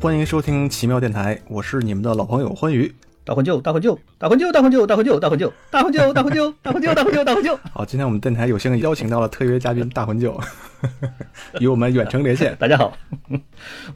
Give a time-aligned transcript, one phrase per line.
[0.00, 2.94] 欢迎收听奇妙电台，我是你们的老朋友欢愉。
[3.24, 7.58] 大混舅，大混舅，大混舅，大混舅，大混舅，大混舅，大混舅，大混舅， 大混舅，大混舅，大婚舅。
[7.72, 10.40] 好，今天我们电台有幸邀请到了特约嘉宾大混舅，
[11.58, 12.54] 与我们远程连线。
[12.60, 12.96] 大家好，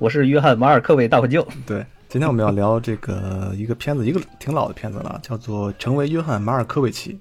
[0.01, 1.47] 我是约翰马尔科韦大混舅。
[1.65, 7.13] 对，今天我们要聊这个一个片子，一个挺老的片子了，叫做《成为约翰马尔科维奇》。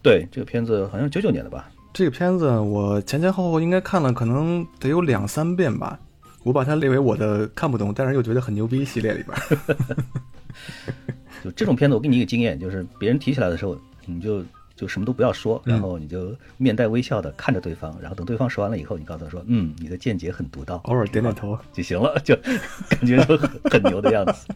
[0.00, 1.68] 对，这个片子好像九九年的吧？
[1.92, 5.98] 这个片子我前前后后应该看了，可能得有两三遍吧。
[6.44, 9.36] 我把它列为我的看不懂，但是又觉得很牛逼系列里边。
[11.44, 14.42] 就这种片子，我给你一个经验，就是别人提起来的时候，你就
[14.74, 22.34] 就什么都不要说，然后你就面带微笑的看着对方，然后等对方说完了以后，你告诉他说：“嗯，你的见解很独到。”偶尔点点头就行了， 就
[22.88, 24.48] 感觉就很很牛的样子。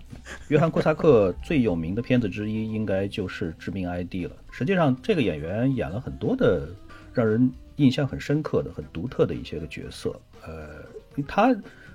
[0.48, 4.34] 约翰·库萨克最有名的片子之一，应该就是《致命 ID》了。
[4.50, 6.68] 实际上，这个演员演了很多的
[7.12, 10.18] 让人印象很深刻的、很独特的一些个角色。
[10.44, 10.84] 呃，
[11.28, 11.54] 他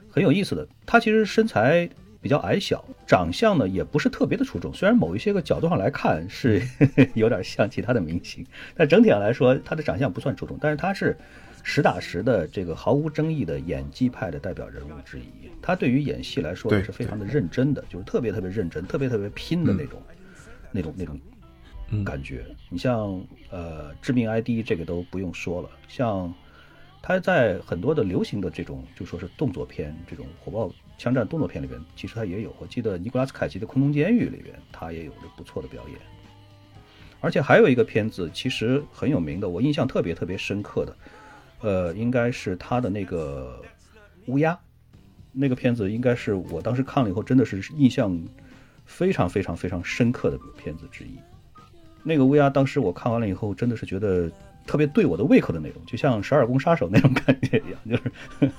[0.09, 1.89] 很有意思的，他其实身材。
[2.19, 4.73] 比较矮小，长相呢也不是特别的出众。
[4.73, 6.61] 虽然某一些个角度上来看是
[7.13, 10.57] 有点像其他的明星，但整体上来说他的长相不算出众。
[10.59, 11.15] 但是他是
[11.63, 15.23] 实打实的这个毫无争议的演技派的代表人物之一。
[15.61, 20.01] 他对于演戏来说是非常的认真的，就是特别特别认真、特别特别拼的那种、
[20.71, 21.17] 那种、那种
[22.03, 22.43] 感觉。
[22.67, 26.33] 你像呃《致命 ID》这个都不用说了，像
[27.07, 30.69] 他在很多的流行的这种就说是动作片这种火爆。
[30.97, 32.53] 枪战动作片里边，其实他也有。
[32.59, 35.97] 我记得尼古拉斯凯奇的《空中监狱》里边，他也有着不错的表演。
[37.21, 40.97] 而且还有一个片子，其实很有名的，我印象特别特别深刻的，
[41.61, 43.61] 呃，应该是他的那个
[44.25, 44.59] 乌鸦。
[45.31, 48.19] 那个片子应该是我当时看了以后，真的是印象
[48.85, 51.15] 非常非常非常深刻的片子之一。
[52.03, 54.29] 那个乌鸦，当时我看完了以后，真的是觉得
[54.67, 58.51] 特别对我的胃口的那种，就像《十二宫杀手》那种感觉一样， 就是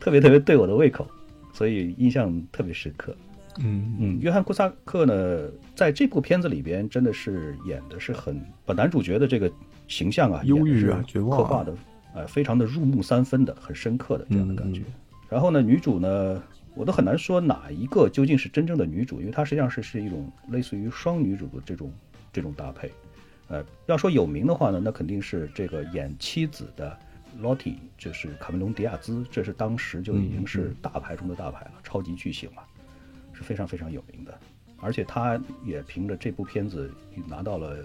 [0.00, 1.06] 特别特别对我的胃口。
[1.52, 3.14] 所以印象特别深刻，
[3.60, 9.52] 嗯嗯，约翰·库萨克呢，在这部片子里边真的是演的是很把男主角的这个
[9.86, 11.74] 形象啊，忧郁啊，绝望，刻画的
[12.14, 14.80] 呃非常的入木三分的，很深刻的这样的感觉。
[15.28, 16.42] 然后呢，女主呢，
[16.74, 21.92] 我都很难说哪一个究竟是真正的女主，因为她实际上是是一种类似于双女主的这种
[22.32, 22.90] 这种搭配。
[23.52, 26.98] 呃，要说有名的话呢，那肯定是这个演妻子的。
[27.40, 32.62] Lottie 就是卡梅隆·迪亚兹，这是当时就已经是大牌中的大牌了，超级巨星了，
[33.32, 34.38] 是非常非常有名的。
[34.82, 36.92] 而且他也凭着这部片子
[37.26, 37.78] 拿到了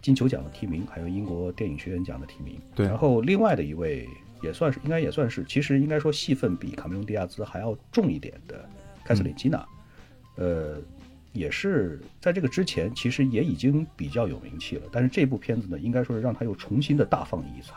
[0.00, 2.58] 金球奖的提名，还有英国电影学院奖的提名。
[2.74, 2.86] 对。
[2.86, 4.08] 然后另外的一位
[4.42, 8.66] 也算是，应该也算是，其实应该说戏份比卡梅隆·迪亚兹还要重一点的
[9.04, 9.66] 凯瑟琳·基娜，
[10.36, 10.78] 呃，
[11.36, 14.82] 也是在这个之前其实也已经比较有名气了。
[14.90, 17.74] 但是这部片子呢，应该说是让他又重新的大放异彩。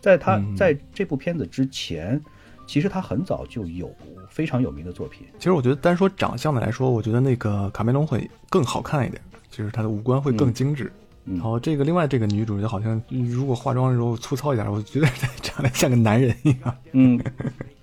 [0.00, 2.18] 在他在这部片子之前，
[2.66, 3.94] 其实他很早就有
[4.30, 5.26] 非常有名的作品。
[5.38, 9.20] 其实我觉得单说长相的来说，我觉得那个卡梅隆会更好看一点，
[9.50, 10.90] 就是他的五官会更精致。
[11.26, 15.06] 然后这个另外这个女主角好像如果化妆的时候粗糙一点，我觉得
[15.42, 16.76] 长得像个男人一样。
[16.92, 17.20] 嗯，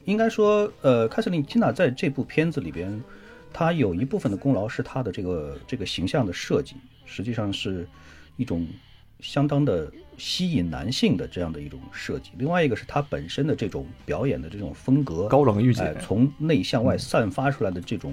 [0.05, 2.99] 应该说，呃，凯瑟琳·金娜在这部片子里边，
[3.53, 6.75] 她有一部分的功劳是他的这个这个形象的设计，
[7.05, 7.87] 实际上是
[8.35, 8.67] 一种
[9.19, 9.91] 相当的。
[10.19, 18.11] 吸引男性的这样的一种设计，另外一个是他本身的这种表演的这种风格，高冷御姐，从内向外散发出来的这种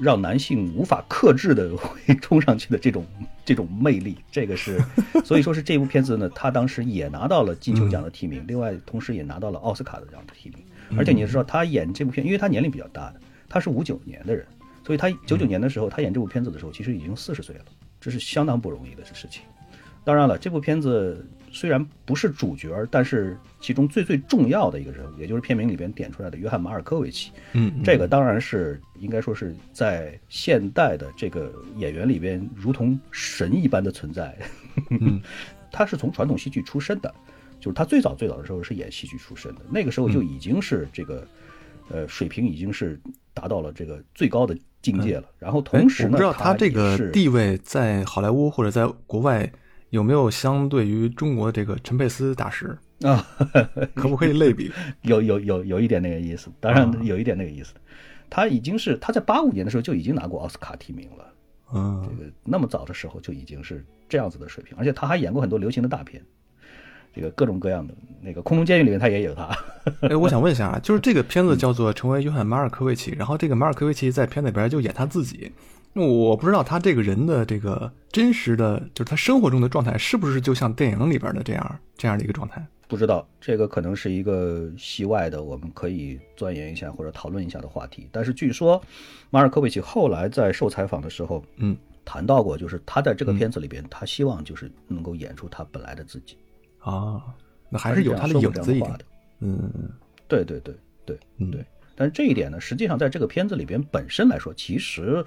[0.00, 3.06] 让男性无法克制的会冲上去的这种
[3.46, 4.82] 这种魅力，这个是，
[5.24, 10.58] 所以说是这部片子呢，他当时也拿到了金球奖的提名，另外同时也拿到了奥斯卡的这样的提名，
[10.98, 14.46] 而且你知道他演这部片，因为他年龄比较大的，他是五九年的人，
[14.84, 17.64] 所以他九九年的时候他演这部片子的时候，其实已经四十岁了，
[18.00, 19.42] 这是相当不容易的事情。
[20.04, 34.34] 当然了，这部片子虽然不是主角，但是其中最最重要的一个人物，也就是片名里边点出来的约翰马尔科维奇，嗯，这个当然是应该说是在现代的这个演员里边如同神一般的存在。
[35.70, 37.14] 他是从传统戏剧出身的，
[37.60, 41.26] 就是他最早最早的时候是演戏剧出身的，那个时候就已经是这个，
[41.90, 43.00] 呃，水平已经是
[43.34, 45.24] 达到了这个最高的境界了。
[45.38, 49.50] 然后同时呢，不知道他这个地位在好莱坞或者在国外。
[49.90, 53.26] 有没有相对于中国这个陈佩斯大师啊？
[53.96, 54.70] 可不可以类比？
[55.00, 57.72] 有有有有一点那个意思，当然有一点那个意思。
[58.28, 61.32] 他已经是他在八五年的时候就已经拿过奥斯卡提名了，
[61.72, 66.22] 嗯，这个那么早的时候就已经是这样子的水平，而且他还演过很多流行的大片，
[67.18, 69.48] 这个各种各样的那个《空中监狱》里面他也有他。
[70.08, 75.50] 哎，我想问一下啊，就是这个片子叫做《成为约翰马尔科维奇》，然后这个马尔科维奇在片子里边就演他自己。
[75.94, 82.64] 我不知道他这个人的这个真实的，就是他生活中的状态，是不是就像电影里边的这样这样的一个状态？
[82.86, 88.08] 不知道这个可能是一个戏外的，我们可以钻研一下或者讨论一下的话题。
[88.12, 88.80] 但是据说
[89.30, 96.36] 马尔科维奇后来在受采访的时候，嗯，谈到过，就是他在这个片子里边，他希望就是能够演出他本来的自己
[96.90, 97.22] 啊，
[97.68, 99.04] 那还是有他的影子一点的。
[99.40, 99.70] 嗯，
[100.26, 100.74] 对对对
[101.04, 101.64] 对嗯对。
[101.94, 105.24] 但是这一点呢，实际上在这个片子里边本身来说，其实。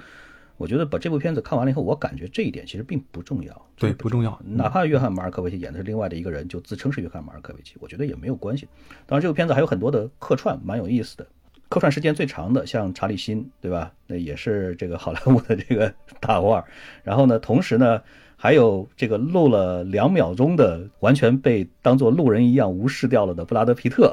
[0.57, 3.65] 我觉得把这部片子看完了以后，我感觉这一点其实并不重要。
[3.77, 4.39] 对，不重要。
[4.45, 8.67] 哪怕约翰马尔科维奇演的是另外的一个人，就自称是约翰马尔科维奇，我觉得也没有关系。
[9.07, 11.25] 当然，这部片子还有很多的客串，蛮有意思的。
[11.67, 13.91] 客串时间最长的，像查理辛，对吧？
[14.05, 15.91] 那也是这个好莱坞的这个
[16.21, 16.63] 大腕。
[17.01, 17.99] 然后呢，同时呢，
[18.43, 24.11] 还有这个录了两秒钟的，完全被当做路人一样无视掉了的布拉德皮特。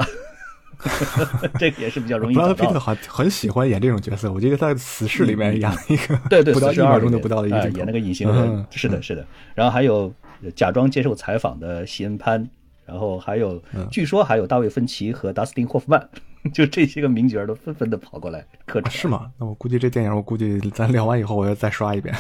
[1.59, 2.35] 这个也是比较容易。
[2.35, 9.27] 布拉德皮特很很喜欢演这种角色，我记得在《死侍》里面演了一个对对，不到一秒钟都不到的一个演那个隐形人，是的，是的。
[9.55, 10.13] 然后还有
[10.55, 12.47] 假装接受采访的西恩潘，
[12.85, 16.07] 然后还有据说还有大卫芬奇和达斯汀霍夫曼，
[16.53, 18.91] 就这些个名角都纷纷的跑过来客串。
[18.93, 19.31] 是吗？
[19.39, 22.15] 那我估计这电影，我估计咱聊完以后，我要再刷一遍。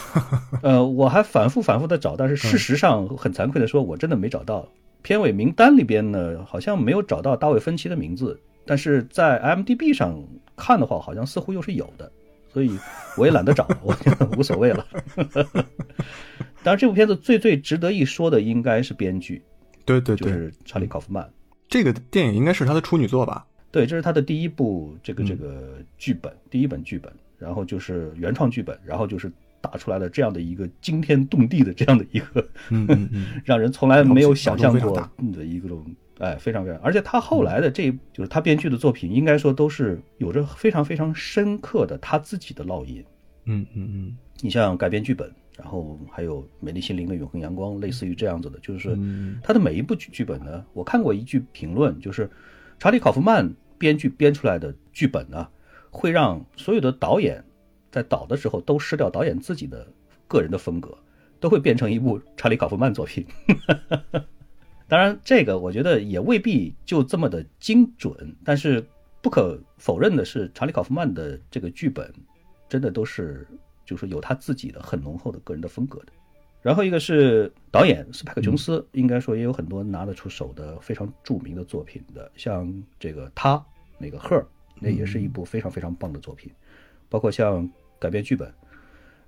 [0.62, 4.68] 呃，我还反复反复的找，但是事实上很惭愧的说，我真的没找到
[5.02, 8.40] 片尾名单里边呢，好像没有找到大卫芬奇的名字。
[8.66, 10.22] 但是在 M D B 上
[10.54, 12.12] 看的话，好像似乎又是有的，
[12.52, 12.78] 所以
[13.16, 13.96] 我也懒得找，我
[14.36, 14.86] 无所谓了。
[16.62, 19.42] 当然，这部片子最最值得一说的应该是编剧，
[19.86, 21.26] 对对对，就是查理·考夫曼。
[21.66, 23.46] 这个电影应该是他的处女作吧？
[23.70, 29.30] 对，这是他的第一部这个这个剧本，第一本剧本，然后就是原创剧本，然后就是
[29.60, 32.48] 打出来了这样的一个惊天动地的这样的一个，
[33.44, 35.68] 让人从来没有想象过的一个。
[36.18, 43.04] 哎，非常非常，而且他后来的这就是他编剧的作品，应该说都是有着非常非常深刻的他自己的烙印。
[43.44, 48.98] 嗯嗯嗯，你像改编剧本，然后还有《美丽心灵的永恒阳光》，类似于这样子的，就是
[49.44, 52.28] 他的每一部剧剧本呢，我看过一句评论，就是
[52.78, 55.48] 查理·考夫曼编剧编出来的剧本呢，
[55.90, 57.44] 会让所有的导演
[57.90, 59.86] 在导的时候都失掉导演自己的
[60.28, 60.96] 个人的风格，
[61.40, 63.26] 都会变成一部查理·考夫曼作品。
[64.86, 68.86] 当然，这个我觉得也未必就这么的精准，但是
[69.20, 72.10] 不可否认的是，查理·考夫曼的这个剧本，
[72.68, 73.46] 真的都是
[73.84, 76.12] 就是有他自己的很浓厚的个人的风格的。
[76.68, 82.70] 然后一个是导演斯派克·琼斯，应该说也有很多拿得出手的非常著名的作品的，像
[83.00, 83.64] 这个他
[83.96, 84.42] 那个《Her，》，
[84.78, 86.52] 那也是一部非常非常棒的作品，
[87.08, 87.66] 包括像
[87.98, 88.52] 改编剧本。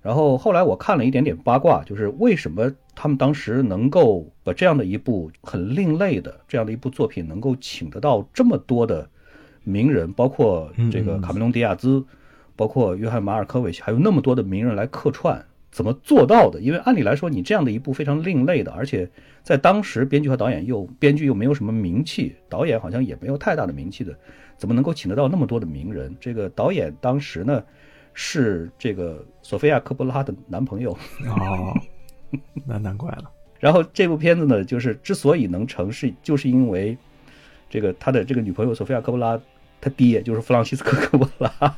[0.03, 9.09] 然后后来我看了一点点八卦，就是为什么他们当时能够把这样的一部很另类的这样的一部作品，能够请得到这么多的
[9.63, 12.05] 名人，包括这个卡梅隆·迪亚兹，
[12.55, 16.61] 包括约翰·马尔科维奇，还有那么多的名人来客串，怎么做到的？
[16.61, 19.09] 因为按理来说，你这样的一部非常另类的，而且
[19.41, 24.15] 在当时编剧和导演又编剧又没有什么名气，导演好像也没有太大的名气的，
[24.57, 26.15] 怎么能够请得到那么多的名人？
[26.19, 27.63] 这个导演当时呢？
[28.13, 30.91] 是这个索菲亚·科波拉的男朋友
[31.27, 31.73] 哦，
[32.67, 33.31] 那难怪了。
[33.57, 36.97] 然后这部片子呢，就是之所以能成，是就是因为
[37.69, 39.39] 这个他的这个女朋友索菲亚·科波拉，
[39.79, 41.77] 他爹就是弗朗西斯科·科波拉，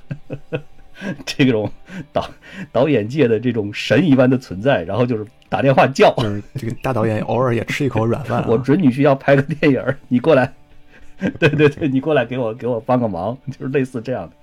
[1.26, 1.72] 这种
[2.12, 2.30] 导
[2.72, 4.84] 导演界的这种神一般的存在。
[4.84, 8.46] 然后就是打电话叫，就是这个大导演偶尔也吃一口软饭。
[8.50, 10.54] 我准女婿要拍个电影，你过来，
[11.40, 14.36] 对对对，你过来给我给我帮个忙，就是类似这样的。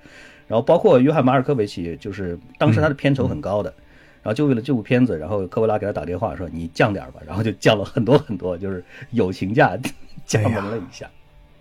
[0.47, 3.73] 然后包括约翰马尔科维奇，就是当时他的片酬很高的，
[4.21, 9.77] 然后就为了这部片子，然后科波拉给他打电话说：“你降点吧。”然后就降了很多很多，就是友情价
[10.25, 11.09] 加盟了一下。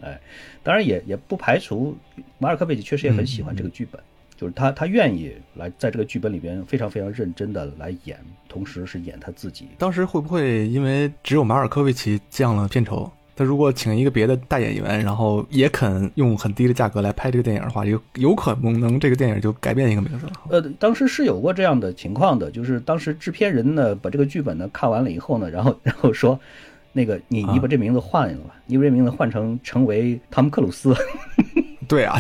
[0.01, 0.19] 哎，
[0.65, 1.97] 当然也也不排除
[2.39, 4.01] 马尔科维奇确实也很喜欢这个剧本，
[4.41, 8.19] 就是他他愿意来在这个剧本里边非常非常认真的来演，
[8.49, 9.69] 同时是演他自己。
[9.77, 13.11] 当时会不会因为只有马尔科维奇降了片酬？
[13.37, 20.33] 他如果请一个别的大演员，然后也肯用很低的价格来拍这个电影的话，有有可能这个电影就改变一个名字了。
[20.49, 26.41] 呃，当时是有过这样的情况的，就是当时制片人呢把这个剧本呢看完了以后呢，然后然后说，
[26.95, 30.95] 那个你你把这名字换了吧，你把这名字换成成为汤姆克鲁斯。
[31.89, 32.17] 对啊，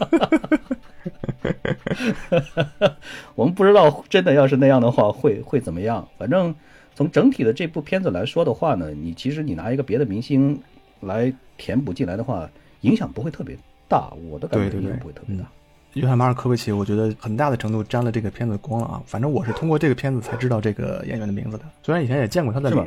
[3.34, 6.54] 我们不知道真的要是那样的话会会怎么样，反正。
[6.92, 10.60] 从整体的这部片子来说的话呢，你其实你拿一个别的明星
[11.00, 12.46] 来填补进来的话，
[12.82, 13.56] 影响不会特别
[13.88, 14.12] 大。
[14.28, 15.46] 我的感觉影响不会特别大。
[15.94, 19.02] 约翰马尔科维奇，我觉得很大的程度沾了这个片子的光了啊。
[19.06, 22.86] 反正我是通过这个片子才知道这个演员的名字的，虽然以前也见过他的脸，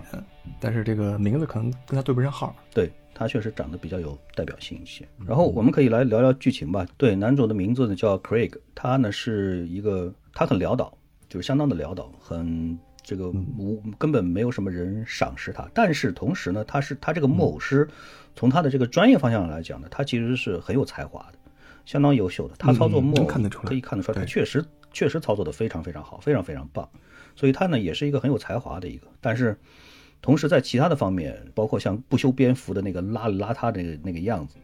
[0.59, 2.55] 但是这个名字可能跟他对不上号。
[2.71, 5.07] 对他确实长得比较有代表性一些。
[5.25, 6.85] 然后我们可以来聊聊剧情吧。
[6.97, 10.97] 对，男主的名字呢叫 Craig，他呢是一个他很潦倒，
[11.29, 12.77] 就是相当的潦倒，很。
[13.05, 13.27] 这个
[13.57, 15.69] 无根本没有什么人赏识他。
[15.73, 17.85] 但是同时呢，他是他这个木偶师，
[18.33, 21.37] 从他的这个专业方向来讲呢，他其实是很有才华的，
[21.83, 22.55] 相当优秀的。
[22.57, 26.89] 他操作木偶可以看得出来，他确实确实操作的非常非常好，非常非常棒。
[27.35, 29.05] 所以他呢也是一个很有才华的一个。
[29.19, 29.59] 但是
[30.23, 34.55] 同时在其他的方面，包括像不修边幅的那个邋里邋遢的那个样子，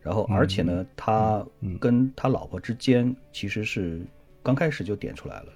[0.00, 1.44] 然后而且呢，他
[1.80, 4.00] 跟他老婆之间其实是
[4.44, 5.46] 刚开始就点出来了。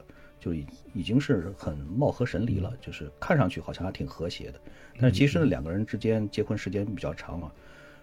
[0.40, 4.60] 就已已经是很貌合神离了，就是看上去好像还挺和谐的，
[5.00, 7.50] 但是其实呢，两个人之间结婚时间比较长了，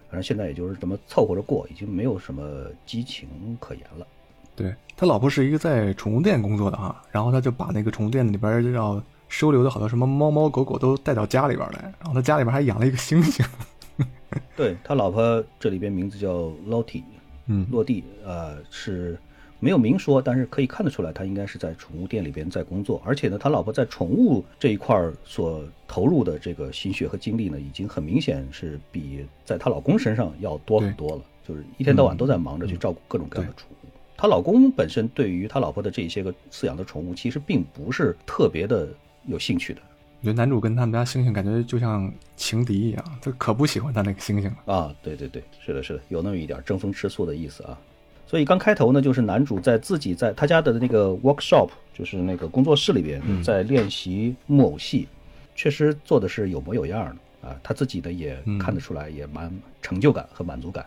[0.08, 3.28] 反正现在也就是这么凑合着过，已经没有什么激情
[3.60, 4.04] 可言了。
[4.56, 9.00] 对他老婆是一个在宠物店工作的哈，然后他就把那个宠物店里边要
[9.32, 13.42] 收留的好多什么猫猫狗狗都带到家里边来，然后他家里边还养了一个猩猩。
[14.54, 17.02] 对他老婆这里边名字叫 Lottie，
[17.46, 19.18] 嗯，落地，呃是。
[19.58, 33.86] 没有明说，但是可以看得出来，他应该是在宠物店里边在工作，而且呢，他老婆在宠物这一块所投入的这个心血和精力呢，已经很明显是比在她老公身上要多很多了，就是一天到晚都在忙着去照顾各种各样的宠物。
[34.16, 38.88] 她老公本身对于他老婆的这些个饲养的宠物，其实并不是特别的
[39.26, 39.80] 有兴趣的。
[40.20, 44.94] 我觉得男主跟他们家猩猩感觉就像情敌一样，他可不喜欢他那个猩猩了啊！
[45.02, 47.76] 对对对，是的，是的，有那么一点争风吃醋的意思啊。
[48.24, 55.08] 所以刚开头呢，就是男主在自己在他家的那个 workshop，就是那个工作室里边，在练习木偶戏，
[55.56, 57.56] 确实做的是有模有样的啊。
[57.62, 59.52] 他自己呢也看得出来，也蛮
[59.82, 60.86] 成就感和满足感。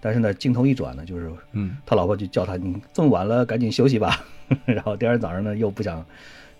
[0.00, 4.22] 但是呢，镜头一转呢，就是嗯，他老婆就叫他，你这么晚了，赶紧休息吧。
[4.66, 6.04] 然后第二天早上呢，又不想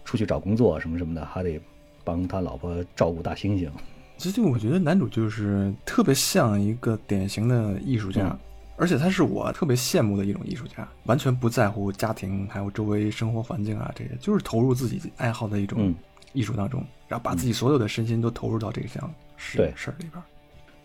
[0.07, 1.61] 出去找工作什么什么的，还得
[2.03, 3.69] 帮他老婆照顾大猩猩。
[4.17, 8.35] 其实我觉得男主就是特别像一个典型的艺术家。
[8.79, 15.95] 而且他是我特别羡慕的一种艺术家，完全不在乎家庭还有周围生活环境啊，这些就是投入自己爱好的一种
[16.35, 20.23] 艺术当中，然后把自己所有的身心都投入到这个项事事儿里边。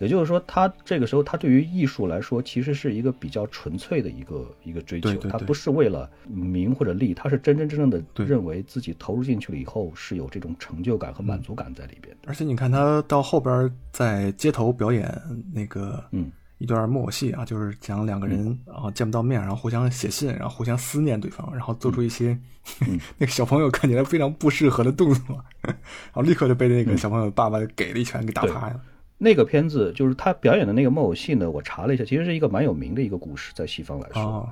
[0.01, 12.15] 也就是说，他这个时候他对于艺术来说，其实是一个比较纯粹的一个一个追求，他不是为了名或者利，他是真真正正的认为自己投入进去了以后是有这种成就感和满足感在里边。
[12.25, 15.09] 而且你看他到后边在街头表演
[15.53, 16.31] 那个，嗯。
[16.57, 22.37] 一段木偶戏啊，就是讲两个人啊见不到面，然后互相写信，然后互相思念对方，然后做出一些
[23.17, 25.75] 那个小朋友看起来非常不适合的动作， 然
[26.13, 28.81] 后立刻就被那个小朋友爸爸给了一拳给打趴下了。
[29.23, 34.51] 那个片子就是他表演的那个木偶戏呢，我查了一下，其实是一个蛮有名的一个故事，在西方来说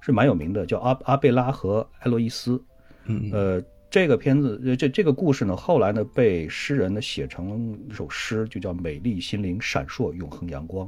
[0.00, 2.60] 是蛮有名的，叫阿阿贝拉和艾洛伊斯。
[3.04, 10.84] 嗯呃，这个片子这这个故事呢，后来呢被诗人呢写成一首诗，就叫《美丽心灵闪烁永恒阳光》。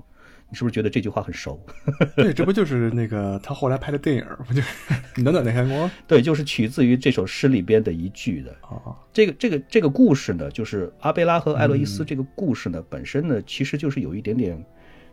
[0.52, 1.58] 你是不是觉得这句话很熟？
[2.14, 4.68] 对，这不就是那个他后来拍的电影，不就是
[5.22, 5.88] 《暖暖的阳光》？
[6.06, 8.54] 对，就是取自于这首诗里边的一句的。
[8.60, 14.62] 啊，这个这个这个故事呢，就是阿贝拉和艾洛伊斯这个故事呢，本身呢，其实就是有一点点，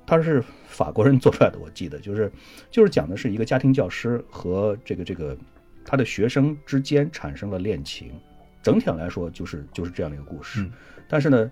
[0.06, 2.30] 他是法国人做出来的，我记得就是
[2.70, 5.38] 就是讲的是一个家庭教师和这个这个
[5.86, 8.12] 他的学生之间产生了恋情，
[8.62, 10.70] 整体上来说就是就是这样的一个故事。
[11.08, 11.50] 但是呢。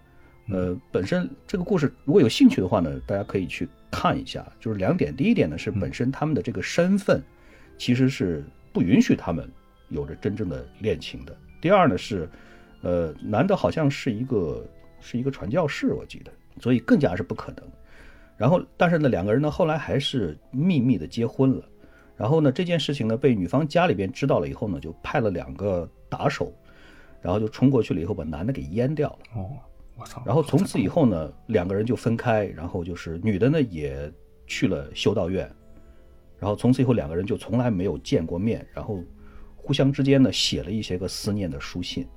[0.50, 4.46] 呃，本身这个故事如果有兴趣的话呢，大家可以去看一下。
[4.60, 7.22] 就是两点，第一点呢是本身他们的这个身份，
[7.78, 9.50] 其实是不允许他们
[9.90, 11.36] 有着真正的恋情的。
[11.60, 12.30] 第二呢是，
[12.82, 14.66] 呃，男的好像是一个
[15.00, 17.64] 是一个传教士，我记得，所以更加是不可能。
[18.38, 21.64] 然后，但是呢，两个人呢后来还是秘密的结婚了。
[22.16, 26.54] 然后呢，这件事情呢被女方家里边知道了以后呢，就派了两个打手，
[27.22, 29.20] 然后就冲过去了以后把男的给阉掉了。
[29.42, 29.50] 哦。
[30.26, 34.12] 然后从此以后呢，两个人就分开，然后就是女的呢也
[34.46, 35.50] 去了修道院，
[36.40, 39.04] 然后从此以后两个人就从来没有见过面，然后
[39.56, 42.08] 互相之间呢写了一些个思念的书信，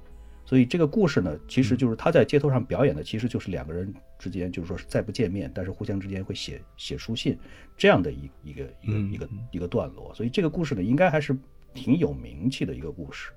[0.44, 7.38] 所以这个故事呢，其实就是他在街头上表演的，其实就是两个人之间就是说是再不见面，但是互相之间会写写书信
[7.76, 11.36] 这样的一一个一个一个一个段落，所以这个故事呢应该还是
[11.72, 13.30] 挺有名气的一个故事，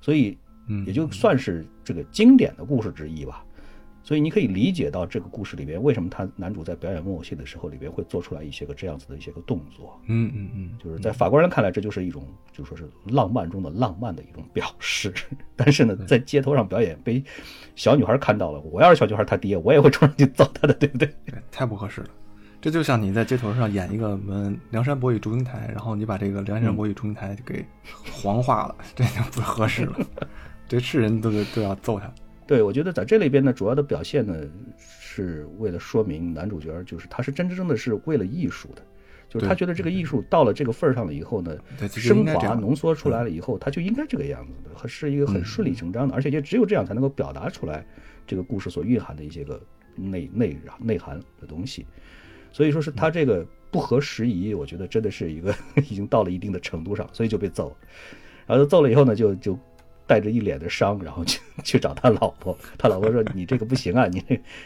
[0.00, 0.36] 所以
[0.86, 3.44] 也就算是这个经典的故事之一吧。
[4.02, 10.00] 所以你可以理解到这个故事里边，为什么他男主在表演木偶戏的时候里边会做出来一些个这样子的一些个动作。
[10.06, 15.12] 嗯嗯嗯，就是在法国人看来，这就是一种就说是浪漫中的浪漫的一种表示。
[15.54, 17.22] 但是呢，在街头上表演被
[17.76, 21.08] 小女孩看到了，我要是小女孩她爹，我也会冲上去揍她的，对不对？
[21.52, 22.08] 太不合适了。
[22.62, 27.64] 这就像你在街头上演一个我们梁山伯与祝英台，然后你把这个梁山伯与祝英台给
[28.12, 29.98] 黄化了，这就不合适了。
[30.68, 32.12] 这是人都都要揍他。
[32.50, 34.34] 对，我觉得在这里边呢，主要的表现呢，
[34.76, 38.82] 是为了说明男主角就是他是真真正的是为了艺术的，
[39.28, 41.56] 就是他觉得这个艺术到了这个份儿上了以后呢，
[41.90, 47.86] 升华浓缩出来了以后，他就应该这个样子的，是一个很顺理成章的，而且也只有这样才能够表达出来
[48.26, 49.62] 这个故事所蕴含的一些个
[49.94, 51.86] 内内内涵的东西。
[52.50, 55.54] 所以说是他这个不合时宜，我觉得真的是一个
[55.88, 57.76] 已经到了一定的程度上，所以就被揍。
[58.44, 59.56] 然后揍了以后呢，就就
[60.10, 62.58] 带着一脸的伤，然后去去找他老婆。
[62.76, 64.20] 他老婆说：“你这个不行啊，你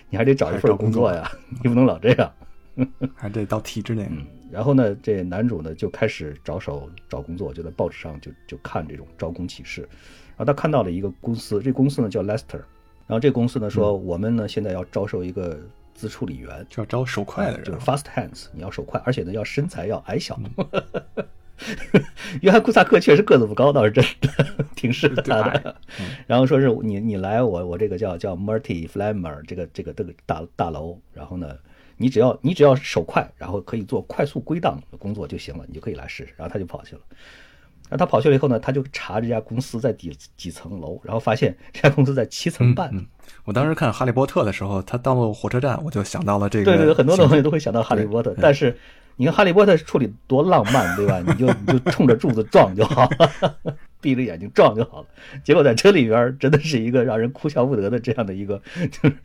[0.09, 1.31] 你还得找一份工作呀，
[1.63, 2.33] 你不能老这样。
[3.15, 4.09] ”还得到体制内。
[4.51, 9.83] 然后呢，这男主呢就开始着手找工作，就在报纸上就就看这种招工启事。
[9.83, 12.63] 然后他看到了一个公司，这公司呢叫 Lester。
[13.07, 15.61] 然后这公司呢说，我们呢现在要招收一个
[15.93, 20.41] 自处理员，就要招手快的人，就是 fast hands，你要手快，而且呢要身材要矮小。
[22.42, 24.28] 约翰库萨克确实个子不高，倒是真的
[24.75, 25.76] 挺适合他的。
[26.26, 31.56] 然后说是你你来我我这个叫叫 Murty Flammer 这个这个这个大大楼，然后呢。
[31.96, 36.34] 你只要你只要手快，然后可以做快速归档的工作就行了，你就可以来试试。
[36.37, 37.02] 然后他就跑去了。
[37.88, 42.92] 然后他跑去了以后呢，他就查这家公司在几几层楼，然后发现这家公司在七层半。
[43.44, 46.64] 我当时看《哈利波特》的时候，他到了火车站，我就想到了这个。
[46.64, 48.76] 对对对，很多东西都会想到《哈利波特》，但是
[49.16, 51.21] 你看《哈利波特》处理多浪漫，对吧？
[51.26, 53.75] 你就你就冲着柱子撞就好了。
[54.00, 55.06] 闭着眼睛撞就好了，
[55.42, 59.16] 结果在这里边真的是一个让人哭笑不得的这样的一个，就是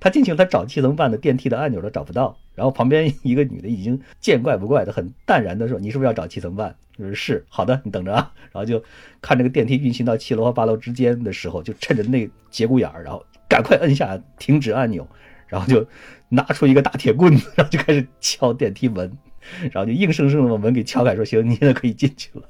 [0.00, 8.32] 他进去他找七层半的电梯的按钮都找不到，然后旁边一个女的已经见怪不怪的很淡然的说：“你是不是要找七层半？”就是是好的，你等着啊。
[8.50, 8.82] 然后就
[9.22, 15.06] 看这个电梯运行到七楼和八楼之间的时候，就趁着那节骨眼儿，然后赶快摁下停止按钮，
[15.46, 15.86] 然后就
[16.30, 19.16] 拿出一个大铁棍子，然后就开始敲电梯门，
[19.72, 22.42] 然后就硬生生的把门给敲开，说：“行，你现在可以进去了。”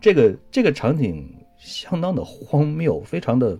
[0.00, 3.58] 这个这个场景相当的荒谬，非常的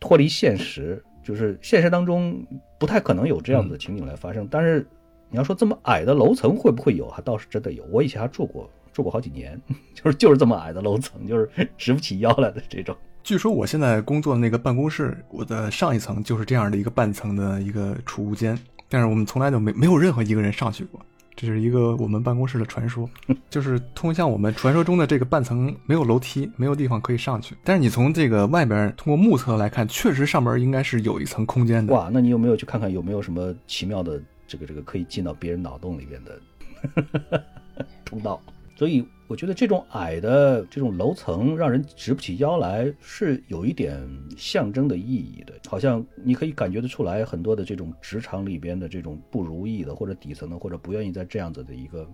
[0.00, 2.44] 脱离现实，就是现实当中
[2.78, 4.48] 不太可能有这样的情景来发生。
[4.50, 4.86] 但是
[5.30, 7.84] 你要说这么矮的楼层会不会有，还倒是真的有。
[7.92, 9.60] 我以前还住过，住过好几年，
[9.94, 11.48] 就是就是这么矮的楼层，就是
[11.78, 12.96] 直不起腰来的这种。
[13.22, 21.00] 据说我现在工作的那个办公室，我的上一层就是这样的一个半层的一个储物间，但是我们从来都没没有任何一个人上去过。
[21.34, 23.08] 这是一个我们办公室的传说，
[23.50, 27.56] 就是通向我们传说中的这个半层没有楼梯，没有地方可以上去。
[27.64, 31.92] 但是你从这个外边通过目测来看，确实上边应该是有一层空间的。
[31.92, 37.42] 哇，那你有没有去看看有没有什么奇妙的这个这个可以进到别人脑洞里边的
[38.04, 38.40] 通道？
[38.74, 44.00] 所以我觉得这种矮的这种楼层让人直不起腰来，是有一点
[44.36, 45.54] 象征的意义的。
[45.68, 52.08] 好像你可以感觉得出来，很多的这种职场里边的这种不如意的，或者底层的，或者不愿意在这样子的一个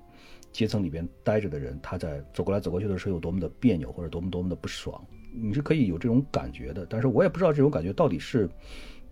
[0.53, 5.03] 阶层里边待着的人，他在走过来走过去的时候有多么的别扭，或者多么多么的不爽，
[5.35, 6.87] 你是可以有这种感觉的。
[6.89, 8.49] 但是我也不知道这种感觉到底是。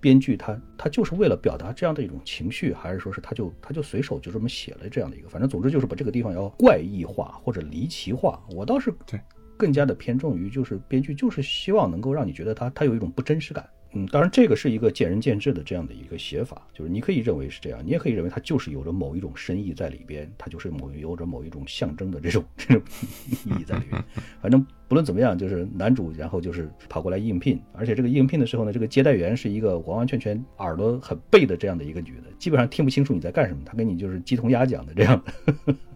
[0.01, 8.43] 编剧他他就是为了表达这样的一种情绪，还是说是他就他就随手就这么写了这样的一个，反正总之就是把这个地方要怪异化或者离奇化。
[8.51, 9.21] 我倒是对
[9.57, 13.69] 更加的偏重于就是编剧就是希望能够让你觉得他他有一种不真实感。
[13.93, 22.83] 嗯，当然这个是一个见仁见智的这样的一个写法，就是你可以认为是这样，你也可以认为它就是有着某一种深意在里边，它就是某有着某一种象征的这种这种
[23.31, 24.05] 意义在里边。
[24.43, 35.75] 反正不论怎么样，就是男主然后就是跑过来应聘，而且这个应聘的时候呢，这个接待员是一个完完全全耳朵很背的这样的一个女的，基本上听不清楚你在干什么，她跟你就是鸡同鸭讲的这样的。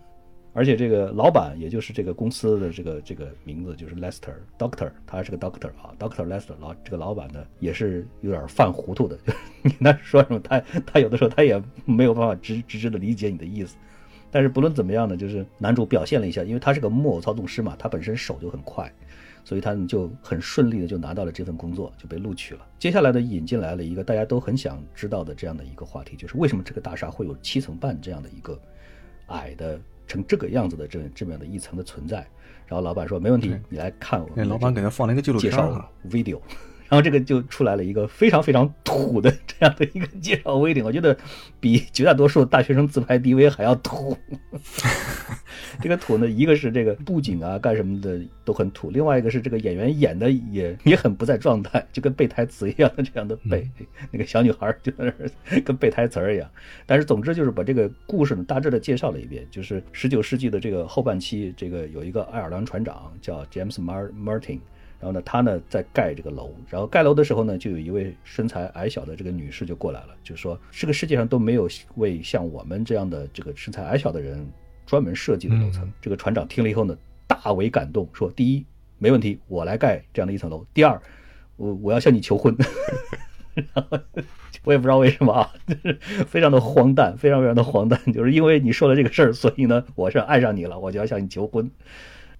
[0.52, 9.16] 而且这个老板，也就是这个公司的这个这个名字，就是 Lester Doctor，他还是个 Doctor 啊，Doctor Lester 老这个老板呢，也是有点犯糊涂的。
[9.62, 13.76] 你那说什么，他他有的时候他也没有办法直直直的理解你的意思。
[14.30, 18.92] 但是不论怎么样呢，就是男主表现了一下，因为他是个木偶操纵师嘛，他本身手就很快，
[19.44, 22.66] 所以他就很顺利的就拿到了这份工作，就被录取了。
[22.78, 28.60] 接下来呢，引进来了一个大家都很想知道的这样的一个话题，就是为什么这个大厦会有七层半这样的一个
[29.28, 29.80] 矮的。
[30.06, 32.16] 成这个样子的这这么样的一层的存在，
[32.66, 34.28] 然后老板说没问题，你来看我。
[34.42, 36.40] 老板给他放了一个记录片介绍 video。
[36.90, 41.16] 然后这个就出来了一个非常非常土的这样的一个介绍微顶，我觉得
[41.60, 44.18] 比绝大多数大学生自拍 DV 还要土。
[45.80, 53.66] 这个土呢，一个是这个布景啊，干什么的都很土；另外一个是这个演员演的也也很不在状态，就跟背台词一样的这样的背。
[54.10, 56.50] 那个小女孩就在那儿跟背台词儿一样。
[56.86, 64.58] 但是总之就是把这个故事呢大致的介绍了一遍，就是十九世纪的这个后半期，这个有一个爱尔兰船长叫 James Martin。
[65.00, 74.46] 然后呢，他呢在盖这个楼，然后盖楼的时候呢，就有一位身材矮小的这个女士就过来了，就说这个世界上都没有为像我们这样的这个身材矮小的人
[74.84, 75.90] 专门设计的楼层。
[76.02, 76.94] 这个船长听了以后呢，
[77.26, 78.66] 大为感动，说：第一，
[78.98, 81.00] 没问题，我来盖这样的一层楼；第二，
[81.56, 82.54] 我我要向你求婚。
[84.64, 85.94] 我也不知道为什么啊，就 是
[86.26, 87.98] 非常的荒诞，非常非常的荒诞。
[88.12, 91.70] 就是因为你说了这个事儿，所以呢，我是爱上你了，我就要向你求婚。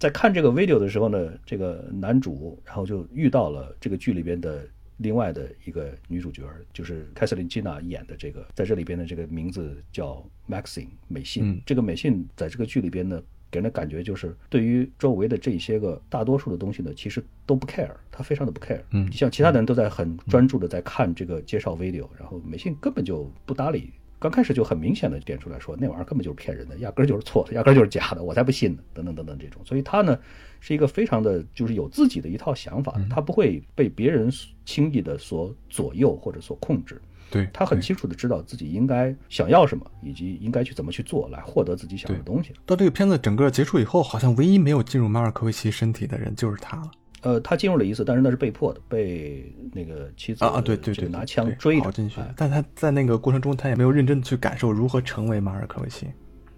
[0.01, 11.61] 在看这个 video 的时候呢，这个男主然后就遇到了这个剧里边的另外的一个女主角，就是凯瑟琳·基娜演的这个，在这里边的这个名字叫 Maxine 美信。
[11.67, 13.23] 这个美信在这个剧里边呢。
[13.53, 18.81] 给人的感觉就是，对于周围的这些个大多数的东西呢，其实都不 care，他非常的不 care。
[18.93, 23.91] 嗯，像其他的人都在很专注的在看这个介绍 video，然后美信根本就不搭理。
[24.21, 29.61] 刚开始就很明显的点出来说，那玩意儿根本就是骗人的，压根儿就是错的， 压根儿就是假的，我才不信呢，等等等等这种。
[29.65, 30.17] 所以他呢，
[30.61, 34.31] 是一个非常的就是有自己的一套想法，他不会被别人
[34.65, 37.01] 轻易的所左右或者所控制。
[37.31, 42.53] 对他很清楚的知道自己应该想要什么，以及应该去怎么去做来获得自己想要的东西。
[42.67, 46.91] 到这个片子整个结束以后，好像唯一没有进入马尔科维奇身体的人就是他了。
[47.23, 52.21] 呃，他进入了一次，但是那是被迫的，被那个妻子啊啊对对对拿枪追跑进去。
[52.37, 56.07] 但他在那个过程中，他也没有认真的去感受如何成为马尔科维奇。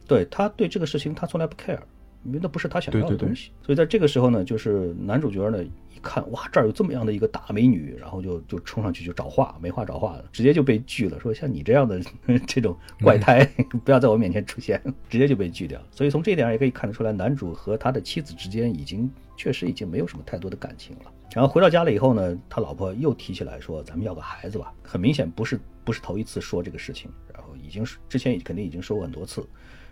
[0.07, 1.79] 对他对这个事情他从来不 care，
[2.25, 3.51] 因为那不是他想要的东西。
[3.63, 5.71] 所以在这个时候呢，就是男主角呢一。
[6.05, 11.21] 看哇，这儿有这么样的一个大美女，然后就就冲上去就找话，没话找话的，直接就被拒了。
[11.21, 12.01] 说像你这样的
[12.45, 13.49] 这种怪胎，
[13.85, 15.81] 不要在我面前出现，直接就被拒掉。
[15.93, 19.09] 所以从这一点上也可以看得出来，男主和他的妻子之间已经
[19.43, 21.13] 确实已经没有什么太多的感情了。
[21.33, 29.45] 然后回到家了以后呢，他老婆又提起来说：“咱们要个孩子吧。”很明显不是不是头一次说这个事情，然后已经是之前肯定已经说过很多次，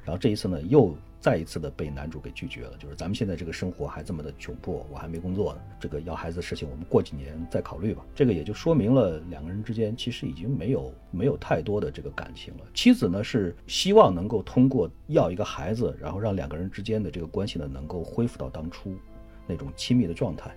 [0.04, 0.94] 然后这一次呢又。
[1.22, 8.02] 再一次的被男主给拒绝了，就是咱们现在这个生活还这么的窘迫，我还没工作呢，这个要孩子的事情我们过几年再考虑吧。
[8.14, 12.64] 这个也就说明了两个人之间其实已经没有没有太多的这个感情了。
[12.72, 18.96] 妻子呢是希望能够通过要一个孩子，然后让两个人之间的这个关系呢能够恢复到当初
[19.50, 20.50] 那种亲密的状态。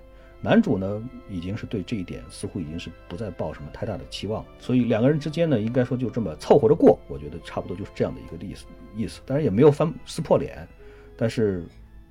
[0.45, 6.99] 男主呢，已经是对这一点似乎已经是不再抱什么太大的期望，所以两个人之间呢，应该说就这么凑合着过。
[7.07, 9.21] 我觉得差不多就是这样的一个意思意思。
[9.25, 10.67] 当然也没有翻撕破脸，
[11.15, 11.65] 但是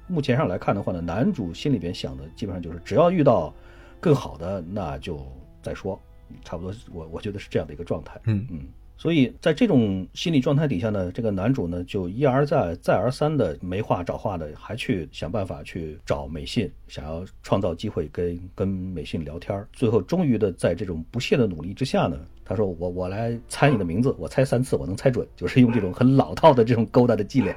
[0.06, 3.54] 目前上来看的话呢，男主心里边想的基本上就是，只要遇到
[4.00, 5.20] 更好的，那就
[5.62, 6.00] 再说。
[6.42, 8.18] 差不多，我我觉得是这样的一个状态。
[8.24, 8.66] 嗯嗯。
[9.02, 19.66] 所以在这种心理状态底下呢，这个男主呢就一而再、再而三的没话找话的，还去想办法去找美信，想要创造机会跟跟美信聊天。
[19.72, 27.56] 最后终于的在这种不懈的努力之下呢，他说：“我我来猜你的名字，我猜三次，我能猜准。”就是用这种很老套的这种勾搭的伎俩。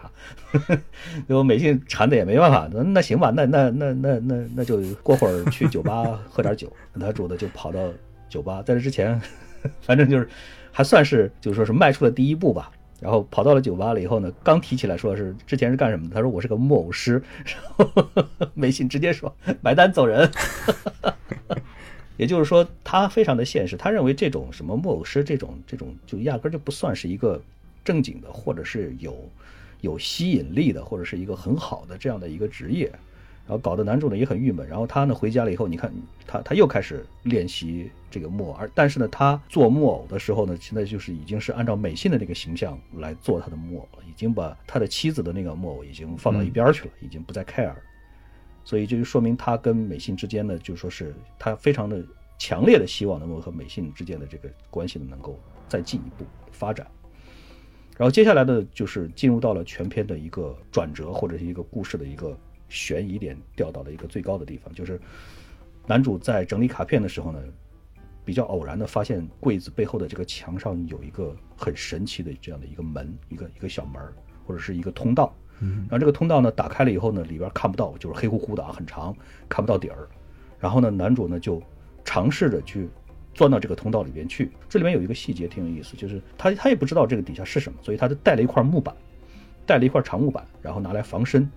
[1.27, 6.73] 结果美信馋的也没办法，那那行吧，那那那那那那就过会儿去酒吧喝点酒。
[6.91, 7.87] 男主的就跑到
[8.27, 9.21] 酒吧，在这之前，
[9.81, 10.27] 反正就是。
[10.75, 12.69] 还算是，就是说是迈出了第一步吧。
[12.99, 17.23] 然后跑到了酒吧了以后呢，刚提起来说是之前是干什么的，他说我是个木偶师。
[17.45, 17.55] 然
[17.87, 20.29] 后微信直接说买单走人。
[22.17, 27.41] 也就是说，他非常的现实，他认为这种什么木偶师这种这种就压根就不算是一个
[27.85, 29.15] 正经的，或者是有
[29.79, 32.91] 有吸引力的，或者是一个很好的这样的一个职业。
[33.47, 34.67] 然后搞得男主呢也很郁闷。
[34.67, 35.93] 然后他呢回家了以后，你看
[36.25, 47.73] 他他又开始练习这个木偶，而但是呢他做木偶的时候呢，现在就是已经是按照美信的那个形象来做他的木偶了，已经把他的妻子的那个木偶已经放到一边去了，已经不再 care。
[48.63, 52.03] 所以这就说明他跟美信之间呢，就说是他非常的
[52.39, 56.87] 强烈的希望能够和美信之间的这个关系呢能够再进一步发展。
[57.95, 62.35] 然后接下来呢就是进入到了全篇的一个转折或者是一个故事的一个。
[62.69, 64.99] 悬疑点掉到了一个最高的地方，就是
[65.87, 67.39] 男主在整理卡片的时候呢，
[68.23, 74.01] 比较偶然的发现柜子背后的这个墙上有一个很神奇的这样的一个门，一个一个小门
[74.45, 75.33] 或者是一个通道。
[75.57, 79.15] 然后这个通道呢打开了以后呢，里边看不到，就是黑乎乎的啊，很长，
[79.47, 80.09] 看不到底儿。
[80.59, 81.63] 然后呢，男主呢就
[82.03, 82.89] 尝试着去
[83.33, 84.51] 钻到这个通道里边去。
[84.67, 88.93] 这里面有一个细节挺有意思，就是他他也不知道这个底下是什么，所以他就带了一块木板，
[89.65, 91.49] 带了一块长木板，然后拿来防身。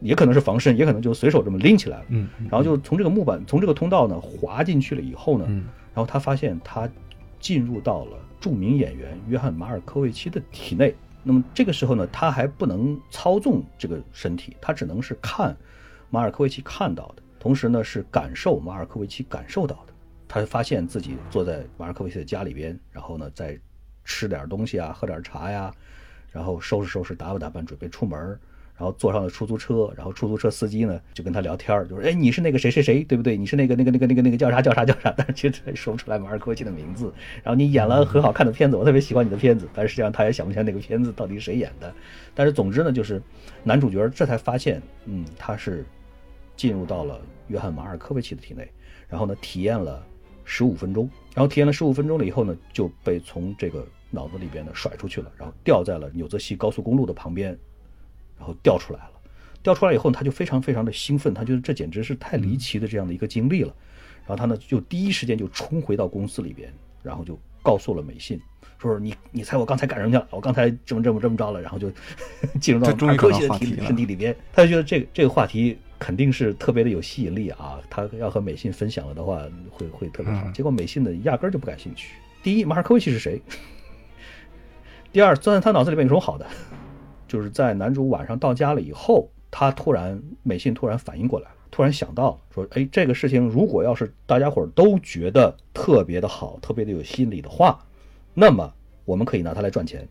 [0.00, 2.04] 也可能是防身，也可能就随手这么拎起来了。
[2.08, 5.44] 嗯，然后就从这个木板，从这个通道呢滑进去了以后呢，
[5.94, 6.88] 然后他发现他
[7.38, 10.94] 进入到了著名演员约翰马尔科维奇的体内。
[11.22, 15.54] 那么这个时候呢，他还不能操纵这个身体，他只能是看
[16.08, 19.92] 马尔科维奇看到的，同时呢是感受马尔科维奇感受到的。
[20.26, 23.58] 他发现自己坐在马尔科维奇的家里边，然后呢再
[24.04, 25.70] 吃点东西啊，喝点茶呀，
[26.30, 28.38] 然后收拾收拾，打扮打扮，准备出门。
[28.80, 33.36] 然后坐上了出租车，然后出租车司机呢就跟他聊天就说：“哎，你是那个谁谁谁，对不对？
[33.36, 37.12] 你是那个那个那个那个那个叫啥叫啥叫啥？”但是其实他说不出来马尔科维奇的名字。
[37.42, 41.92] 然后你演了很好看的片子，我特别喜欢你的片子，但是实际上他也想不起来那个片子到底是谁演的。
[42.34, 43.22] 但是总之呢，就是
[43.62, 45.84] 男主角这才发现，嗯，他是
[46.56, 48.66] 进入到了约翰马尔科维奇的体内，
[49.10, 50.02] 然后呢体验了
[50.44, 57.58] 十五分钟，然后体验了十五分钟了以后呢，就被从这个脑子里边呢甩出去了，然后掉在了纽泽西高速公路的旁边，
[58.40, 59.10] 然后掉出来了。
[59.62, 63.72] 掉出来以后，他就非常非常的兴奋，他觉得这简直是太离奇的这样的一个经历了。
[64.20, 66.72] 然后他呢就第一时间就冲回到公司里边，
[67.02, 68.40] 然后就告诉了美信，
[68.78, 70.26] 说你你猜我刚才干什么去了？
[70.30, 71.92] 我刚才这么这么这么着了，然后就
[72.58, 74.34] 进入到马尔科维奇的体身体里边。
[74.52, 80.50] 他就觉得这个这个话题肯定是特别的有吸引力啊，他要和美信分享了的话会会特别好。
[80.52, 82.14] 结果美信呢压根儿就不感兴趣。
[82.42, 83.42] 第一，马尔科维奇是谁？
[85.12, 86.46] 第二，钻在他脑子里面有什么好的？
[87.30, 89.30] 就是在男主晚上到家了以后。
[89.52, 97.76] 他突然，美信突然反应过来了，突然想到说：“哎，这个事情如果要是大家伙都觉得特别的好，特别的有吸引力的话，
[98.32, 98.72] 那么
[99.04, 100.06] 我们可以拿它来赚钱，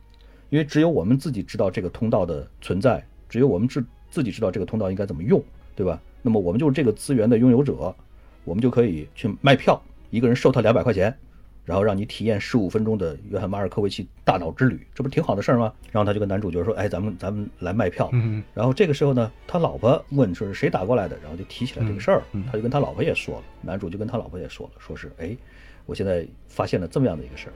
[0.49, 5.41] 因为只有我们自己知道这个通道的存在，只有我们自自己知道这个通道应该怎么用，
[5.73, 6.01] 对吧？
[6.21, 7.95] 那么我们就是这个资源的拥有者，
[8.43, 11.17] 我们就可以去卖票，一个人收他两百块钱。”
[11.65, 15.71] 然后让你体验十五分钟的约翰马尔科维奇大脑之旅，这不是挺好的事儿吗？
[15.91, 18.43] 然后他就跟男主角说：“哎，咱们咱们来卖票。”嗯。
[18.55, 25.37] 然后这个时候呢，他老婆问说是谁打过来的，然后就提起来这个事儿，他就跟他老婆也说了，男主就跟他老婆也说了，说是哎，
[25.85, 27.53] 我现在发现了这么样的一个事儿。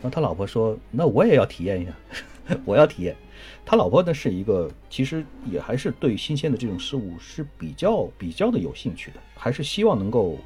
[0.00, 1.92] 然后他老婆说：“那我也要体验一下，
[2.64, 3.16] 我要体验。”
[3.66, 10.38] 他老婆呢是一个其实也还是对新鲜的这种事物是比较比较的有兴趣的，还是希望能够。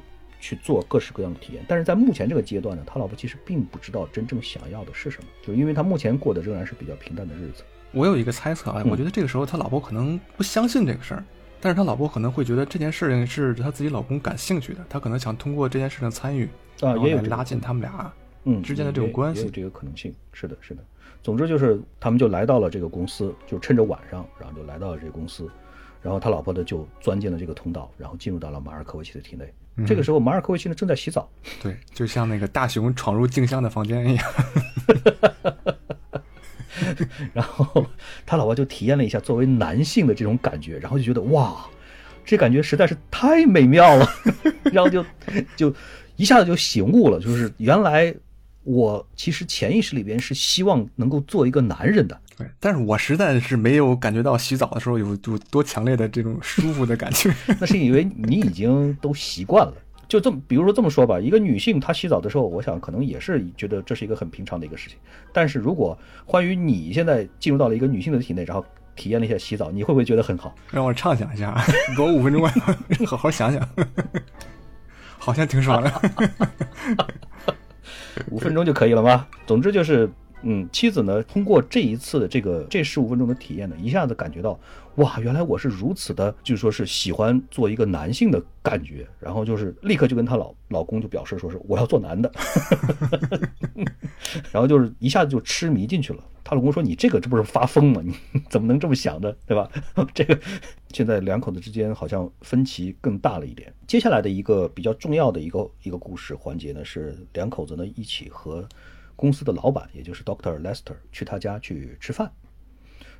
[0.45, 7.63] 去做各式各样的体验，但是在目前这个阶段呢，他老婆其实并不知道真正想要的是什么，就是因为他目前过的仍然是比较平淡的日子。
[7.91, 11.25] 我有一个猜测啊，我觉得这个时候他老婆可能不相信这个事儿，
[11.59, 16.47] 但是他老婆可能会觉得这件事情是他自己老公感兴趣的，他可能想通过这件事情参与
[16.81, 20.13] 啊，也有拉近他们俩嗯之间的这种关系，有这个可能性。
[20.31, 20.83] 是的，是的。
[21.23, 25.49] 总之就是他们就来到了这个公司，就趁着晚上，然后就来到了这个公司，
[26.03, 29.51] 然后他老婆呢就钻进了这个通道，然后进入到了马尔科维奇的体内。
[29.85, 31.29] 这个时候，马尔科维奇呢正在洗澡，
[31.61, 34.25] 对，就像那个大熊闯入静香的房间一样。
[37.33, 37.85] 然后
[38.25, 41.65] 他老婆就体验了一下作为男性的这种感觉，然后就觉得哇，
[42.25, 44.07] 这感觉实在是太美妙了，
[44.71, 45.03] 然后就
[45.55, 45.73] 就
[46.15, 48.13] 一下子就醒悟了，就是原来
[48.63, 52.19] 我其实潜意识里边是希望能够做一个男人的。
[52.37, 57.33] 对，但是我实在是没有感觉到洗澡的时候有有多强烈的这种舒服的感觉。
[57.59, 59.73] 那是因为你已经都习惯了。
[60.07, 64.99] 就这么，比如说这么说吧，一个女性她洗澡的时候，我想可能也是觉得这是一个很平常的一个事情。
[65.33, 68.63] 但是如果关于你现在进入到了一个女性的体内，然后
[68.95, 70.53] 体验了一下洗澡，你会不会觉得很好？
[70.71, 71.55] 让我畅想一下，
[71.97, 72.45] 给我五分钟，
[73.07, 73.67] 好好想想，
[75.17, 75.91] 好像挺爽的。
[78.29, 79.25] 五分钟就可以了吗？
[79.47, 80.09] 总之就是。
[80.47, 84.59] 嗯，妻子呢，通过这一次的这个这十五分钟的体验呢，一下子感觉到，
[84.97, 92.31] 哇，原来我是如此的，就是说是喜欢做一个男性的感觉，然后就是立刻就跟她老老公就表示说是我要做男的，
[94.53, 96.23] 然后就是一下子就痴迷进去了。
[96.43, 97.99] 她老公说你这个这不是发疯吗？
[98.05, 98.13] 你
[98.47, 99.67] 怎么能这么想的，对吧？
[100.13, 100.39] 这个
[100.91, 103.73] 现在两口子之间好像分歧更大了一点。
[103.87, 108.63] 接下来的一个比较重要的一个一个故事环节呢，是两口子呢一起和。
[109.15, 112.31] 公司的老板，也就是 Doctor Lester，去他家去吃饭。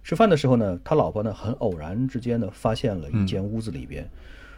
[0.03, 4.07] 吃饭的时候呢，他老婆呢很偶然之间呢发现了一间屋子里边，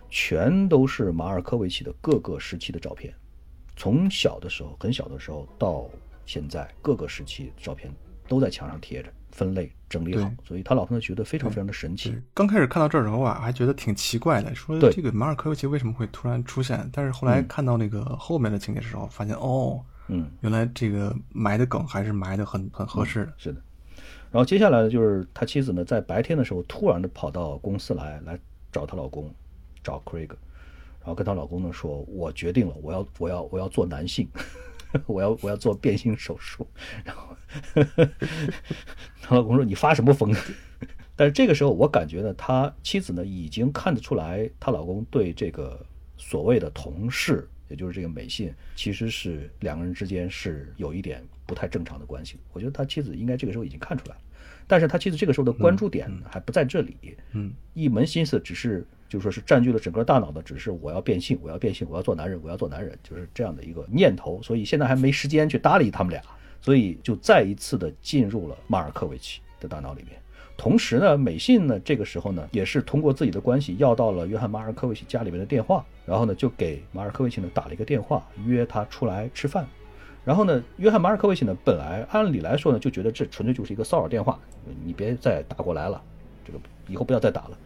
[0.09, 3.13] 全都是马尔科维奇的各个时期的照片，
[3.75, 5.89] 从小的时候很小的时候到
[6.25, 7.89] 现在各个时期照片
[8.27, 10.29] 都在墙上贴着，分类整理好。
[10.43, 12.13] 所以他老婆呢觉得非常非常的神奇。
[12.33, 16.89] 刚开始看到这儿的时候啊，还觉得挺奇怪的，说这个马尔科维奇为什么会突然出现？
[16.91, 19.81] 但是后来看到那个后面的情节的时候，发现哦。
[19.81, 19.93] 嗯，
[20.41, 23.61] 原来这个埋的梗还是埋的很很合适的，是的。
[24.31, 28.37] 然后接下来呢，就是他妻子呢，在白天的时候突然的跑到公司来，来
[28.71, 29.33] 找她老公，
[29.83, 30.29] 找 Craig，
[30.99, 34.27] 然后跟她老公呢说：“我决定了，我要我要我要做男性，
[35.07, 36.67] 我要我要做变性手术。”
[37.05, 37.35] 然后
[39.21, 40.35] 她老公说：“你发什么疯？”
[41.15, 45.83] 但是这个时候，我感觉呢，他妻子呢已经看得出来，她老公对这个
[46.17, 47.49] 所谓的同事。
[47.67, 52.37] 也就是这个美信，其实是两个人之间是有一点不太正常的关系。
[52.53, 54.21] 我觉得他妻子应该这个时候已经看出来了，
[54.67, 64.41] 但是他妻子这个时候的关注点还不在这里，嗯，一门心思只是就说是占据了整个大脑的，只是我要变性，我要变性，我要做男人，我要做男人，就是这样的一个念头。
[64.41, 66.21] 所以现在还没时间去搭理他们俩，
[66.61, 70.19] 所以就再一次的进入了马尔科维奇的大脑里面。
[70.57, 79.67] 同时呢，美信呢，这个时候呢，也是通过自己的关系要到了约翰马尔科维奇家里面的电话，然后呢，就给马尔科维奇呢打了一个电话，约他出来吃饭。
[80.25, 84.37] 然后呢，约翰马尔科维奇呢，本来按理来说呢，就觉得这纯粹就是一个骚扰电话，
[84.83, 86.01] 你别再打过来了，
[86.43, 87.57] 这个以后不要再打了。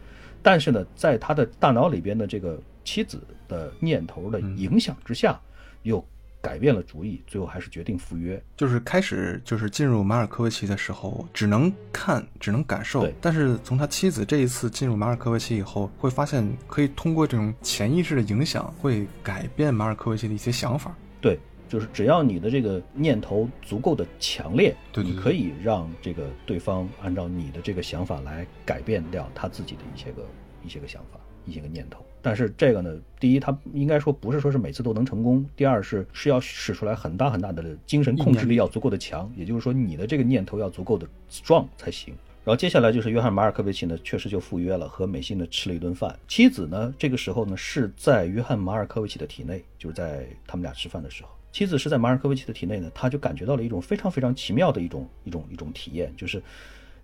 [0.42, 5.40] 但是呢，在他的大脑里边的这个妻子的念头的影响之下，
[5.82, 6.04] 又
[6.42, 8.42] 改变了主意，最后还是决定赴约。
[8.56, 13.08] 就是开始就是进入马尔科维奇的时候，只能看，只能感受。
[13.20, 20.92] 但是从他妻子这一次进入马尔科维奇以后，会发现可以通过这种潜意识的影响，会改变马尔科维奇的一些想法。
[21.20, 30.26] 对，就是只要你的这个念头足够的强烈，对你可以让这个对方按照你的这个想法来改变掉他自己的一些个
[30.64, 31.20] 一些个想法。
[31.46, 42.14] 一些个念头，但是这个呢，第一，它应该说不是说是每次都能成功；第二是是要使出来很大很大的精神控制力，要足够的强，也就是说你的这个念头要足够的 strong 才行。
[42.44, 46.18] 然后接下来就是约翰马尔科维奇呢，确实就赴约了，和美信呢吃了一顿饭。
[46.26, 56.42] 妻子呢，这个时候呢是在约翰马尔科维奇的体内，就是在他们俩吃饭的时候，妻子是在马尔科维奇的体内呢，他就感觉到了一种非常非常奇妙的一种一种一种体验，就是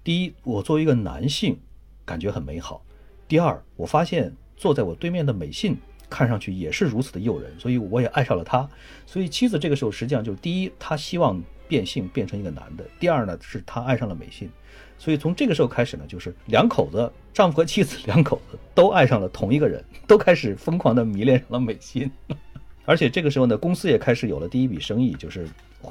[0.02, 1.56] 第一，我作为一个男性，
[2.04, 2.82] 感觉很美好。
[3.28, 5.76] 第二，我发现坐在我对面的美信
[6.08, 8.66] 看上去也是如此的诱人，所以我也爱上了他。
[9.04, 11.38] 所以妻子这个时候实际上就是第一，她希望
[11.68, 14.50] 变性变成一个男的；第二呢，是她爱上了美信。
[14.96, 22.10] 所以从这个时候开始呢，就是两口子，丈夫和妻子两口子都爱上了同一个人，都开始疯狂的迷恋上了美信。
[22.86, 25.46] 而且这个时候呢，公司也开始有了第一笔生意，就是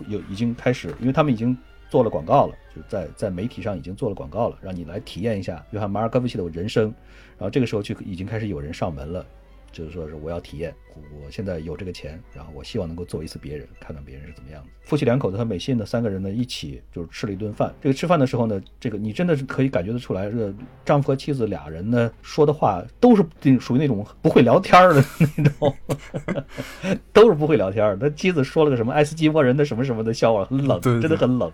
[0.08, 1.56] 有已经开始，因为他们已经。
[1.90, 6.94] 做了广告了，就在在媒体上已经做了广告了，让你来体验一下约翰马尔科维奇的人生。
[7.38, 9.26] 然后这个时候就已经开始有人上门了。
[9.78, 14.70] 就是说是我要体验，我现在有这个钱，然后我希望能够做一次别人，看看别人是怎么样的。
[14.82, 17.72] 夫妻两口子和美信的三个人呢，一起就是吃了一顿饭。
[17.80, 20.52] 这个吃饭的时候呢，这个你真的是可以感觉得出来，这个
[20.84, 23.24] 丈夫和妻子俩人呢说的话都是
[23.60, 25.04] 属于那种不会聊天的
[25.36, 25.76] 那种，
[27.14, 28.00] 都是不会聊天。
[28.00, 31.52] 他妻子说了个什么爱斯基摩人的什么什么的笑话，很冷，真的很冷。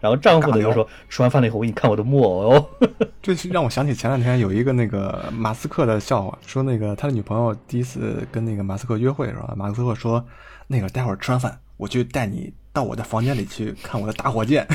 [0.00, 2.66] 然后丈夫呢就说，吃完饭了以后，我给你看我的木偶哦。
[3.20, 7.54] 这让我想起前两天有一个那个马斯克的笑话，说那个他的女朋友。
[7.66, 9.54] 第一次跟那个马斯克约会是吧？
[9.56, 10.24] 马斯克说
[10.66, 14.66] ：“那个待会儿吃完饭，我就带你到我的房间里去看我的大火箭。”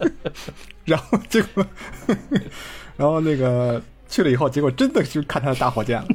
[0.84, 1.66] 然后结果，
[2.96, 6.08] 然后那个去了以后，结果真的去看他的大火箭了，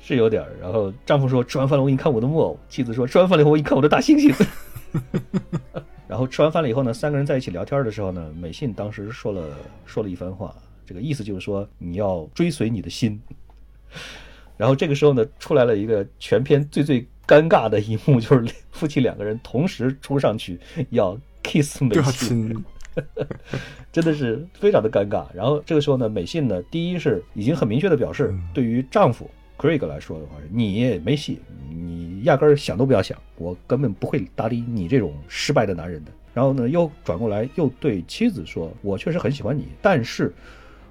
[0.00, 0.56] 是有点儿。
[0.60, 4.34] 然后丈夫说：“吃完饭了，我给你看我的木偶。”妻子说：“吃完饭了以后，我给你看我的大猩猩。”
[6.08, 10.52] 然后吃完饭了以后呢，三个人在一起聊天的时候呢，美信当时说了说了一番话，
[10.84, 13.20] 这个意思就是说你要追随你的心。
[14.56, 22.64] 然后这个时候呢，出来了一个全片最最尴尬的一幕，就是夫妻两个人同时冲上去要 kiss 美信，
[23.90, 25.24] 真的是非常的尴尬。
[25.32, 31.38] 然后这个时候呢，美信呢，第一是已经很明确的表示，对于丈夫 Craig 来说的话，你没戏，
[31.70, 36.12] 你压根儿想都不要想，我根本不会搭理你这种失败的男人的。
[36.34, 40.34] 然后呢，又转过来又对妻子说，我确实很喜欢你，但是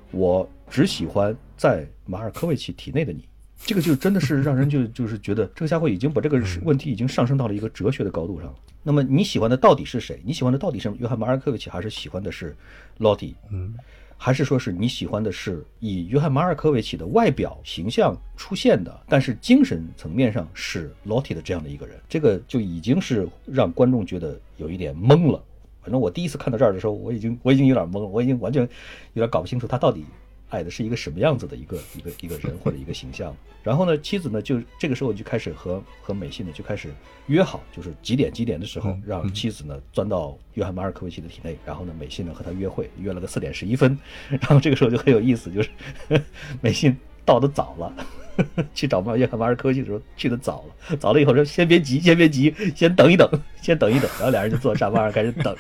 [0.09, 1.38] 我只喜欢。
[1.59, 3.27] 在马尔科维奇体内的你，
[3.65, 8.55] 这个就真的是让人就 就是觉得这个家伙已经把这个问题已经上升到了一个哲学的高度上了。
[8.81, 10.21] 那么你喜欢的到底是谁？
[10.23, 12.55] 你喜欢的到底是约翰马尔科维奇，还是喜欢的是
[12.99, 13.35] 洛蒂？
[13.51, 13.75] 嗯，
[14.15, 21.99] 还是说是你喜欢的是以约翰马尔科维奇的外表形象出现的，但是精神层面上是洛蒂的这样的一个人？
[22.07, 25.43] 这个就已经是让观众觉得有一点懵了。
[25.81, 30.05] 反正我第一次看到这儿的时候，我已经我已经有点懵了，我已经完全有点搞不清楚他到底。
[30.49, 36.89] 爱的是一个什么样子的一个一个一个人或者一个形象，然后呢，妻子呢就这个时候就开始和和美信呢就开始
[37.27, 45.69] 约好，就是几点几点的时候让妻子呢钻到约翰马尔科维奇的体内，然后呢美信呢和他约会，约了个四点十一分， 然后这个时候就很有意思，就是
[46.62, 47.93] 美信到的早了，
[48.73, 53.29] 去找约翰马尔科维奇的时候去的早了，早了以后说先别急，先别急，先等一等，
[53.62, 55.55] 先等一等，然后俩人就坐沙发上开始等，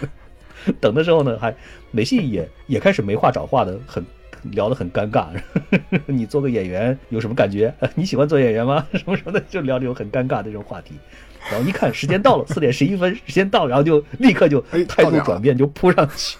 [0.81, 1.55] 等的时候呢还
[1.91, 4.03] 美信也也开始没话找话的很。
[4.43, 5.27] 聊得很尴尬，
[6.07, 7.73] 你做个演员有什么感觉？
[7.95, 8.85] 你喜欢做演员吗？
[8.93, 10.95] 什么什么的，就聊这种很尴尬的这种话题。
[11.49, 16.37] 然后一看时间到了，四点十一分，时间到，然后就立刻就态度转变，就扑上去。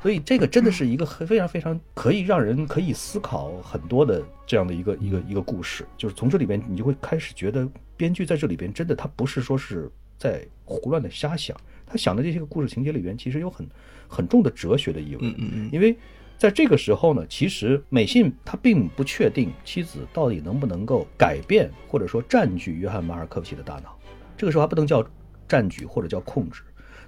[0.00, 5.84] 所以这个真的是一个非常非常可以让人可以思考很多的这样的一个一个一个故事。
[5.98, 13.66] 就是从这里边，你就会开始觉得编剧在这里边真的他不是说是在胡乱的瞎想，他想的这些个故事情节里边其实有很
[14.06, 15.20] 很重的哲学的意味。
[15.22, 15.96] 嗯嗯嗯，因为。
[16.44, 23.98] 在这个时候呢，其实美信他并不确定妻子到底能不能够改变或者说占据约翰马尔科维奇的大脑。
[24.36, 25.02] 这个时候还不能叫
[25.48, 26.60] 占据或者叫控制，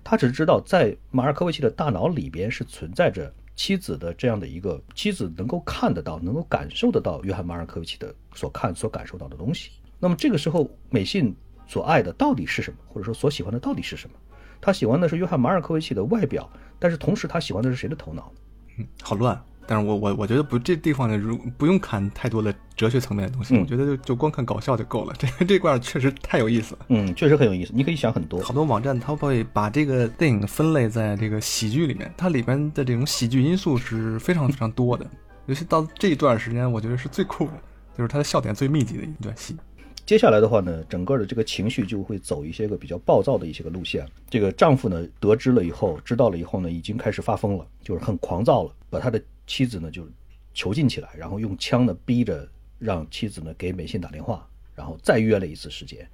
[0.03, 9.73] 他只知道在马尔科维奇的大脑里边是存在着妻子的这样的一个妻子能够看得到、能够感受得到约翰马尔科维奇的所看、所感受到的东西。
[10.01, 14.17] 那么这个时候，美信所爱的到底是什么，或者说所喜欢的到底是什么？
[14.63, 18.33] 他喜欢的是约翰马尔科维奇的外表，但是同时他喜欢的是谁的头脑？
[19.03, 25.15] 好乱，但是我我我觉得不，这地方呢，如不用看太多的哲学层面的东西，我觉得就就光看搞笑就够了。
[25.19, 27.73] 这个这块确实太有意思了，嗯，确实很有意思。
[27.75, 35.07] 你可以想很多，好多网站它会把这个电影分类在这个喜剧里面，它里边的这种喜剧因素是非常非常多的。
[35.47, 37.53] 尤其到这一段时间，我觉得是最酷的，
[37.97, 39.57] 就是它的笑点最密集的一段戏。
[40.07, 44.07] 接下来的话呢，整个的这个情绪就会走一些个比较暴躁的一些个路线。
[44.31, 50.09] 这个丈夫呢，得知了以后，知道了以后呢，已经开始发疯了，就是很狂躁了，把他的妻子呢就
[50.55, 52.49] 囚禁起来，然后用枪呢逼着
[52.79, 56.09] 让妻子呢给美信打电话，然后再约了一次时间，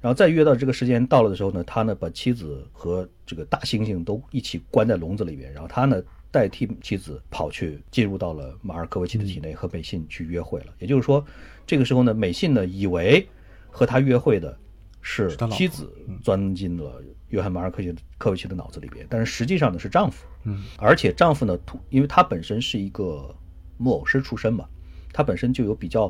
[0.00, 10.66] 然后再约到这个时间到了的时候呢，他呢把妻子和这个大猩猩都一起关在笼子里面，然后他呢代替妻子跑去进入到了马尔科维奇的体内和美信去约会了。
[10.78, 11.24] 也就是说。
[11.68, 13.28] 这个时候呢，美信呢以为
[13.68, 14.56] 和他约会的
[15.02, 20.24] 是妻子，钻进了约翰马尔科奇科维奇的脑子里边，但是实际上呢是丈夫。
[20.44, 21.58] 嗯，而且丈夫呢，
[21.90, 23.34] 因为他本身是一个
[23.78, 24.64] 木偶师出身嘛，
[25.12, 26.06] 他本身就有比较，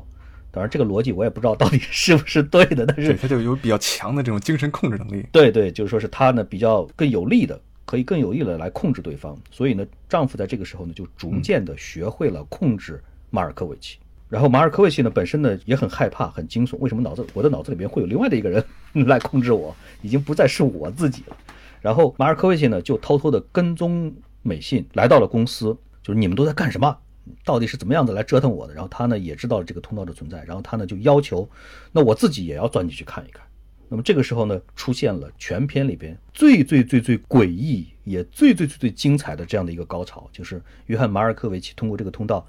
[0.51, 5.27] 当然这个逻辑我也不知道到底是不是对的，但是他就有比较强的这种精神控制能力。
[5.33, 9.39] 对对，就是说是他呢比较更有力的，可以更有意的来控制对方。
[9.51, 13.97] 所以呢，丈夫在这个时候呢就逐渐的学会了控制马尔科维奇。
[14.29, 16.77] 然后马尔科维奇呢，本身呢也很害怕、很惊悚。
[16.79, 18.63] 为什么脑子我的脑子里面会有另外的一个人
[19.07, 19.75] 来控制我？
[20.03, 21.37] 已经不再是我自己了。
[21.81, 24.13] 然后马尔科维奇呢就偷偷的跟踪
[24.43, 26.99] 美信，来到了公司，就是你们都在干什么？
[27.45, 28.75] 到底是怎么样子来折腾我的？
[28.75, 31.49] 然后他呢也知道了这个通道的存在，然后他呢就要求，
[31.93, 33.46] 那我自己也要钻进去看一看。
[33.89, 42.47] 那么这个时候呢，出现了全片里边最最最最诡异也最最最最精彩的这样的一个高潮，就是约翰马尔科维奇通过这个通道。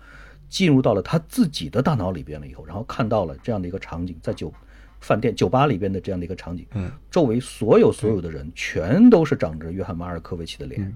[0.50, 4.50] 进入到了他自己的大脑里边了以后，然后看到了这样的一个场景，在酒
[5.02, 10.96] 饭店、酒吧里边的这样的一个场景，嗯，周围所有所有的人全都是长着约翰马尔科维奇的脸，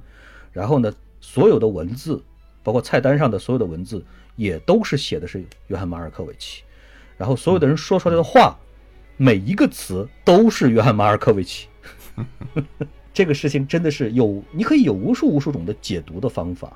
[0.54, 2.24] 然后呢，所有的文字，
[2.64, 4.02] 包括菜单上的所有的文字，
[4.38, 6.64] 也都是写的是约翰马尔科维奇，
[7.18, 8.58] 然后所有的人说出来的话，
[9.18, 11.68] 每一个词都是约翰马尔科维奇，
[13.14, 16.72] 这个事情真的是有，你可以有无数无数种的解读的方法。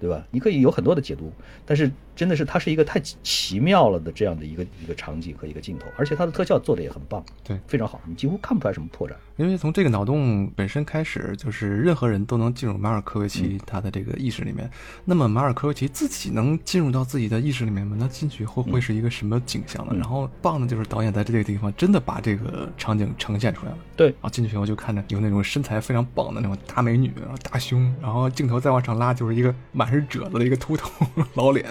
[0.00, 0.26] 对吧？
[0.30, 1.30] 你可以有很多的解读，
[1.66, 9.12] 但是真的是它是一个太奇妙了的这样的一个一个场景和一个镜头，而且它的特效做的也很棒，对，非常好，你几乎看不出来什么破绽。
[9.38, 14.70] 因为从这个脑洞本身开始，就是任何人都能进入马尔科维奇他的这个意识里面。
[15.06, 17.96] 那么马尔科维奇自己能进入到自己的意识里面吗？
[17.98, 19.94] 那进去后会是一个什么景象呢？
[19.94, 23.78] 然后棒的就是导演在这个地方真的把这个场景呈现出来了。
[23.96, 29.90] 对，啊，进去以后就看着有那种身材非常棒的那种大美女，然后大胸，然后镜头再往上拉就是一个满。
[29.90, 30.88] 是褶子的一个秃头
[31.34, 31.66] 老脸，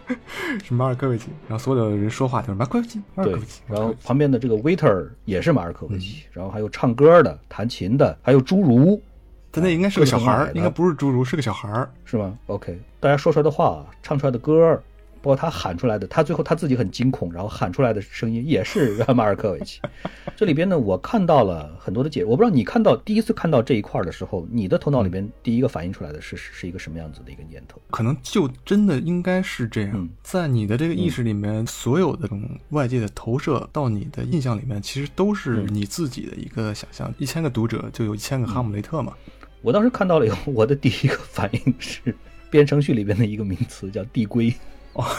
[0.62, 1.28] 是马尔科维奇。
[1.48, 3.62] 然后所有的人说话就是马尔科维奇，马尔科维奇。
[3.66, 6.24] 然后旁边的这个 waiter 也是马尔科维奇。
[6.32, 9.00] 然后还有唱歌的、弹琴的，还有侏儒。
[9.50, 14.82] 他那应该是个小孩儿，应该不是侏儒，是个小孩儿，是吗？OK，大家说出来的话，唱出来的歌。
[15.22, 19.80] 包括他喊出来的，他最后他自己很惊恐，然后喊出来的声音也是 马尔科维奇。
[20.36, 27.80] 这里边呢，我看到了很多的解，我不知道你看到第一次看到这一块的时候，你的头脑里边第一个反映出来的是是一个什么样子的一个念头？
[27.90, 37.12] 可能就真的应该是这样，在你的这个意识里面，所有的这种外界的投射到你的印象里面，其实都是你自己的一个想象。
[37.18, 39.12] 一千个读者就有一千个哈姆雷特嘛。
[39.60, 42.12] 我当时看到了以后， 我的第一个反应是
[42.50, 44.52] 编程序里边的一个名词叫递归。
[44.94, 45.04] 哦，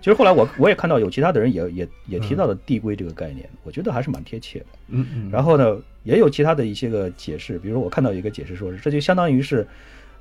[0.00, 4.66] 其实后来我我也看到有其他的人也也也提到了递归这个概念，我觉得还是蛮贴切的。
[4.88, 5.30] 嗯嗯。
[5.30, 9.66] 然后呢，也有其他的一些个解释，比如说我看到一个解释说是这就相当于是，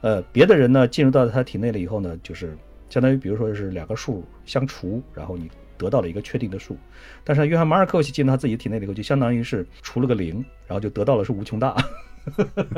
[0.02, 2.58] 呃，别的人呢进入到他体内了以后呢，就是
[2.90, 6.76] 相当于比如说是两个数相除，然后你得到了一个确定的数。
[7.24, 11.76] 但是约翰马尔科维奇进入他自己体内了以后，就相当于是除了个零，然后就得到了是无穷大。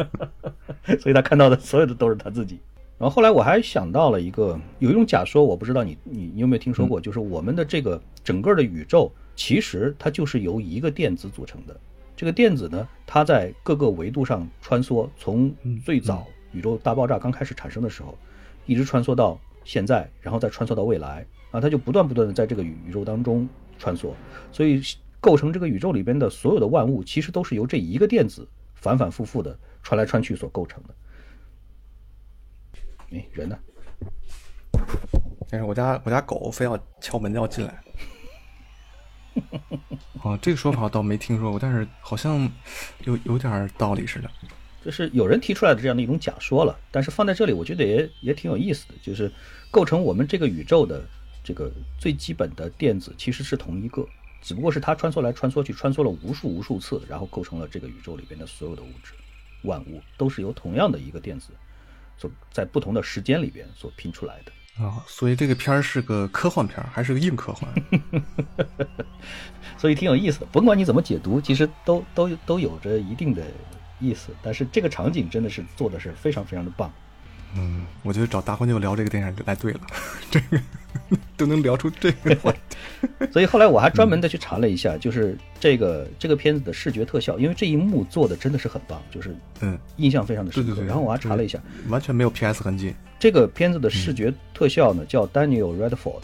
[0.99, 2.59] 所以他看到的所有的都是他自己。
[2.99, 11.79] 然后后来我还想到了一个，有一种假说，我不知道你你你有没有听说过，就是我们的这个整个的宇宙，其实它就是由一个电子组成的。
[12.15, 15.53] 这个电子呢，它在各个维度上穿梭，从
[15.85, 18.17] 最早宇宙大爆炸刚开始产生的时候，
[18.65, 24.09] 一直穿梭到现在，然后再穿梭到未来啊，它就不断不断的在这个宇宇宙当中穿梭。
[24.51, 24.81] 所以
[25.21, 30.95] 构成这个宇宙里边的所有的万物，其实都是由这一个电子反反复复的穿来穿去所构成的。
[33.11, 33.57] 哎，人呢？
[35.49, 37.81] 但是我家我家狗非要敲门要进来。
[40.23, 42.51] 哦，这个说法倒没听说过，但是好像
[43.05, 44.29] 有有点道理似的。
[44.83, 48.93] 就是有人提出来的这样的一种假说了，但是放在这里，我觉得也也挺有意思的。
[49.01, 49.31] 就是
[49.69, 51.03] 构成我们这个宇宙的
[51.43, 54.07] 这个最基本的电子其实是同一个，
[54.41, 59.13] 只不过是它穿梭来穿梭去，穿梭了无数无数次，然后构成了这个宇宙里边的所有的物质，
[59.63, 61.49] 万物都是由同样的一个电子。
[62.17, 64.51] 所在不同的时间里边所拼出来的。
[64.83, 67.73] 啊，所以这个片儿是个科幻片儿，还是个硬科幻？
[69.77, 70.45] 所以挺有意思的。
[70.51, 73.43] 甭管你怎么解读，其实都都都有着一定的
[73.99, 74.29] 意思。
[74.43, 76.93] 但是这个场景真的是做的是非常非常的棒。
[77.55, 79.79] 嗯，我觉得找大婚就聊这个电影来对了，
[80.29, 80.61] 这个
[81.37, 82.59] 都能聊出这个话题。
[83.31, 90.81] 所以后来我还专门的去查了一下，就是这个这个片子的视觉特效，因为这一幕做的真的是很棒，就是嗯，印象非常的深刻。
[90.83, 92.93] 然后我还查了一下，完全没有 PS 痕迹。
[93.19, 96.21] 这个片子的视觉特效呢，叫 Daniel Redford，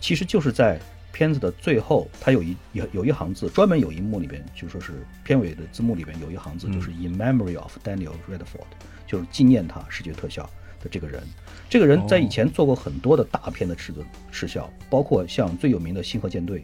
[0.00, 0.80] 其实就是在
[1.12, 8.66] 片子的最后，它有一有有一行字，专门有一幕里边就说是片尾的字幕里边有一行字，就是 In memory of Daniel Redford，
[9.06, 10.48] 就是纪念他视觉特效。
[10.82, 11.22] 的这个人，
[11.70, 16.60] 这个人在以前做过很多的大片的制作视效，包括像最有名的《星河舰队》，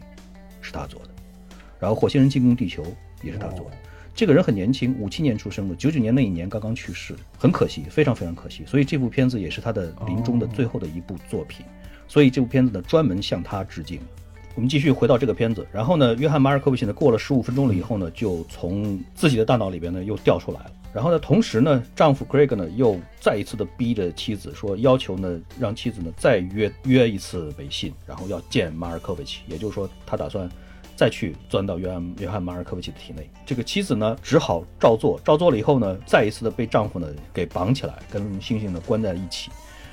[0.61, 1.09] 是他做的，
[1.79, 2.83] 然后《火星人进攻地球》
[3.23, 3.77] 也是他做的。
[4.13, 8.65] 这个人很年轻，五七年出生的，九九年那一年刚刚去世，很可惜，非常非常可惜。
[8.65, 11.65] 所以这部片子也是他的临终的最后的一部作品。
[12.05, 14.01] 所以这部片子呢，专门向他致敬。
[14.55, 20.71] 我们继续回到这个片子，然后呢，约翰马尔科维奇呢，过了十五分钟了以后呢，就从自己的大脑里边呢又掉出来了。
[20.93, 30.49] 然后呢，同时呢，丈夫 Greg 呢又再一次的逼着妻子说，要求呢让妻子呢再约约一次微信，然后要见马尔科维奇，也就是说他打算
[30.95, 33.29] 再去钻到约翰约翰马尔科维奇的体内。
[33.45, 39.51] 这个妻子呢只好照做，照做了以后呢，再一次的被丈夫呢给绑起来，跟星星呢关在一起。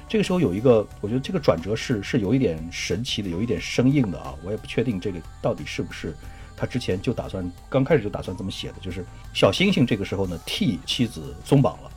[0.08, 6.14] 这个时候有一个，我觉得这个转折是是有一点神奇的，有一点生硬的啊，我也不确定这个到底是不是。
[6.56, 9.04] 他之前就打算，刚开始就打算这么写的，就是
[9.34, 11.90] 小星星这个时候呢替妻子松绑了，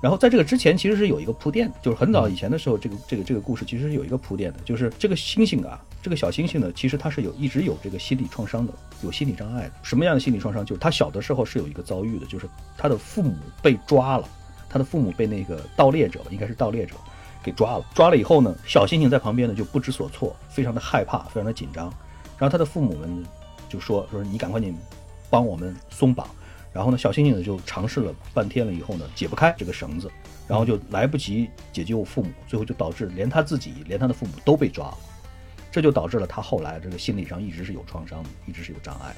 [0.00, 8.72] 然后在这个之前其实是有一个铺垫，就是很早以前的时候，这个这个这个故事其实是有一个铺垫的，就是这个星星啊，这个小星星呢，其实他是有一直有这个心理创伤的，
[9.02, 9.72] 有心理障碍的。
[9.82, 10.64] 什么样的心理创伤？
[10.64, 14.28] 就是他小的时候是有一个遭遇的，就是他的父母被抓了，
[14.68, 16.94] 他的父母被那个盗猎者，应该是盗猎者
[17.42, 21.92] 给抓了，抓了以后呢，小星星在旁边呢就不知所措，非常的害怕，非常的紧张，
[22.38, 23.24] 然后他的父母们。
[23.70, 24.74] 就说说你赶快你
[25.30, 26.28] 帮我们松绑，
[26.72, 30.10] 然后呢，小星星呢就尝试了半天了以后呢，解不开这个绳子，
[30.48, 34.98] 然后就来不及解救父母，最后就导致连他自己连他的父母都被抓了，
[35.70, 39.14] 这就导致了他后来这个心理上一直是有创伤的，一直是有障碍。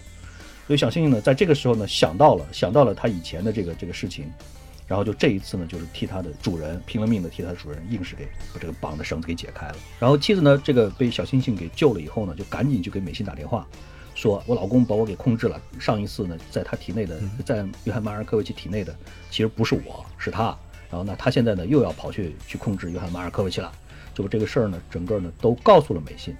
[0.66, 4.30] 所以小星星呢在这个时候呢想到了想到了他以前的这个这个事情，
[4.86, 9.76] 然后就这一次呢就是替他的主人拼了命的替他的主人硬是给把这个绑的绳子给解开了。
[9.98, 13.66] 然后妻子呢这个被小星星给救了以后呢，就赶紧就给美心打电话。
[14.22, 15.60] 说我老公把我给控制了。
[15.80, 18.94] 上一次呢，在他体内的，在约翰马尔科维奇体内的，
[19.32, 20.56] 其实不是我，是他。
[20.88, 23.72] 然后呢，他现在呢又要跑去去控制约翰马尔科维奇了。
[24.14, 26.36] 就这个事儿呢，整个呢都告诉了美信。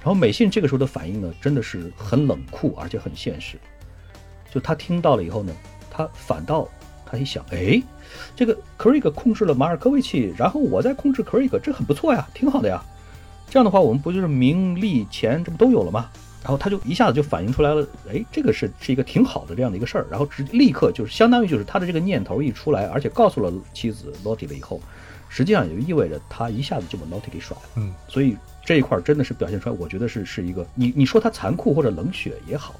[0.00, 3.56] 然后美信这个时候的反应呢，真的是很冷酷，而且很现实。
[4.52, 5.54] 就他听到了以后呢，
[5.88, 6.66] 他反倒
[7.06, 7.80] 他一想，哎，
[8.34, 12.82] 这个 Craig 控制了马尔科维奇，然后我再控制 Craig，这很不错呀，挺好的呀。
[13.48, 16.10] 这样的话，我们不就是名利钱这不都有了吗？
[16.42, 24.80] 然后他就一下子就反映出来了，哎，这个是是一个挺好的这样的一个事儿，然后直立刻就是相当于就是他的这个念头一出来，而且告诉了妻子 Lottie 了以后，
[25.28, 27.62] 实际上也就意味着他一下子就把 Lottie 给甩了。
[27.76, 32.74] 嗯，所以这一块真的是表现出来，我觉得是是一个你你说他残酷或者冷血也好，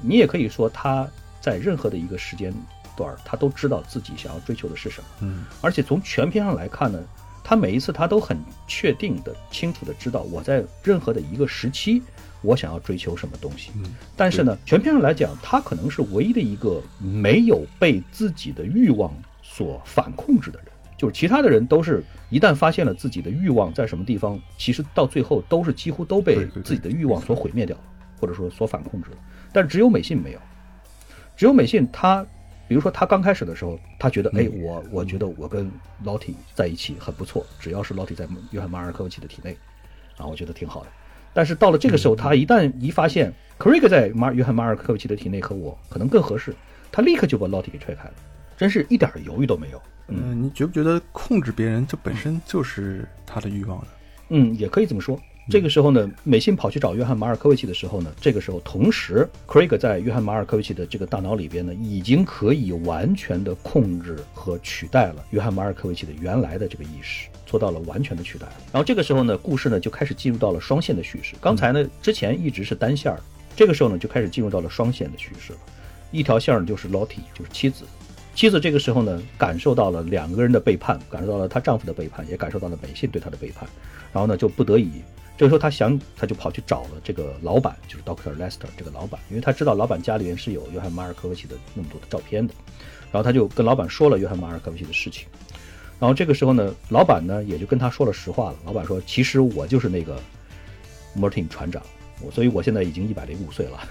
[0.00, 1.08] 你也可以说他
[1.40, 2.54] 在任何的一个时间
[2.96, 5.08] 段，他都知道自己想要追求的是什么。
[5.22, 7.02] 嗯，而且从全片上来看呢，
[7.42, 8.38] 他每一次他都很
[8.68, 12.00] 确定的、清楚的知道我在任何的一个时期。
[12.42, 13.70] 我想要追求什么东西，
[14.16, 19.12] 但是呢，全片上来讲，他可能是唯一的一个没有被自己的欲望
[19.42, 20.68] 所反控制的人。
[20.96, 27.82] 就是其他的人都是一旦发现了自己的欲望在什么地方，其实到最后都是几乎都被自己的欲望所毁灭掉了，
[28.20, 29.16] 或者说所反控制了。
[29.50, 30.40] 但只有美信没有，
[31.36, 32.22] 只有美信，他
[32.68, 35.70] 比如说他刚开始的时候，他觉得，哎，我我觉得我跟
[36.04, 39.56] 老 T 在一起很不错，只要是老 T 在约翰马尔科维奇的体内，
[40.18, 40.88] 啊，我觉得挺好的。
[41.32, 46.54] 但是到了这个时候，他一旦一发现 Craig 在马约翰马尔科维奇的体内和我可能更合适，
[46.90, 48.14] 他立刻就把 Lottie 给踹开了，
[48.56, 49.82] 真是一点犹豫都没有。
[50.08, 53.86] 嗯，你觉不觉得控制别人这本身就是他的欲望呢？
[54.30, 55.20] 嗯，也可以这么说。
[55.50, 67.28] 这个时候呢，美信跑去找约翰马尔科维奇的时候呢，这个时候同时，Craig 在约翰马尔科维奇的这个大脑里边呢，已经可以完全的控制和取代了约翰马尔科维奇的原来的这个意识。
[67.46, 71.34] 做到了完全的取代，然后这个时候呢，故事呢就开始进入到了双线的叙事。
[71.40, 73.18] 刚才呢，之前一直是单线儿，
[73.56, 75.58] 这个时候呢就开始进入到了双线的叙事了。
[76.12, 77.84] 一条线儿就是 Lottie，就是妻子。
[78.36, 83.68] 妻子这个时候呢，感受到了两个人的背叛，感受到了她丈夫的背叛，也感受到了美信对她的背叛。
[84.12, 85.02] 然后呢，就不得已，
[85.40, 92.52] 这个时候她想，他就跑去找了这个老板，就是 Doctor Lester 这个老板，因为他知道老板家里面是有约翰马尔科维奇的那么多的照片的。
[93.10, 95.26] 然后他就跟老板说了约翰马尔科维奇的事情。
[95.98, 98.58] 然后这个时候呢，老板呢也就跟他说了实话了。
[98.66, 100.20] 老板说：“其实我就是那个
[101.16, 101.82] Martin 船长，
[102.30, 103.88] 所以我现在已经一百零五岁了。”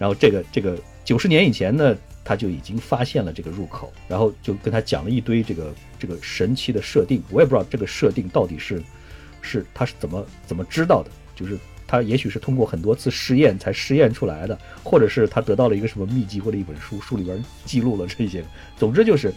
[0.00, 1.94] 然后这个这个九十年以前呢，
[2.24, 7.22] 他就已经发现了这个入口，然后就跟他讲了一堆这个这个神奇的设定。
[7.30, 8.82] 我也不知道这个设定到底是
[9.40, 18.44] 是他是怎么怎么知道的，就是他也许是通过很多次试验才试验出来的，或者是他得到了一个什么秘籍或者一本书，书里边记录了这些。
[18.76, 19.32] 总之就是。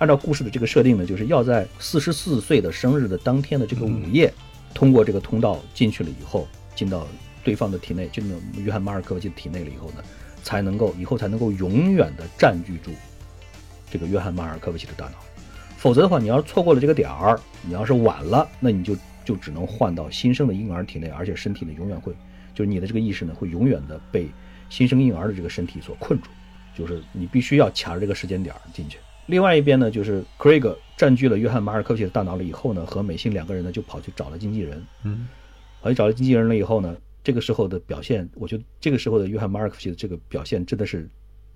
[0.00, 4.32] 按照故事的这个设定呢，就是要在四十四岁的生日的当天的这个午夜，
[4.72, 7.06] 通过这个通道进去了以后，进到
[7.44, 10.02] 对方的体内，进到约翰马尔科维奇的体内了以后呢，
[10.42, 12.92] 才能够以后才能够永远的占据住
[13.90, 15.18] 这个约翰马尔科维奇的大脑。
[15.76, 22.12] 否则的话，你要是错过了这个点儿，你要是晚了，那你就就只能换到新生的婴儿体内，而且身体呢永远会，
[22.54, 24.28] 就是你的这个意识呢会永远的被
[24.68, 26.28] 新生婴儿的这个身体所困住，
[26.76, 28.98] 就是你必须要卡着这个时间点进去。
[29.26, 34.82] 另外一边呢，就是 Craig 占据了约翰马尔科夫奇的大脑了以后呢，和美信两个人呢就跑去找了经纪人。
[35.04, 35.28] 嗯，
[35.80, 41.08] 跑去找了经纪人了以后呢，这个时候的表现，我觉得这个时候的约翰马尔科夫奇的这个表现真的是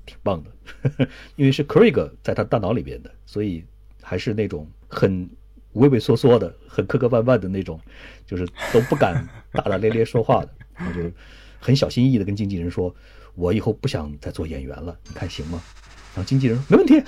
[0.06, 3.64] 挺棒的，因为是 Craig 在他大脑里边的，所以
[4.02, 5.28] 还是那种很
[5.74, 7.80] 畏畏缩缩的、很磕磕绊绊的那种，
[8.26, 10.48] 就是都不敢大大咧咧说话的，
[10.88, 11.10] 我就
[11.60, 12.94] 很小心翼翼的跟经纪人说
[13.34, 15.62] ：“我以后不想再做演员了，你看行吗？”
[16.14, 17.02] 然后经纪人说：“没问题。”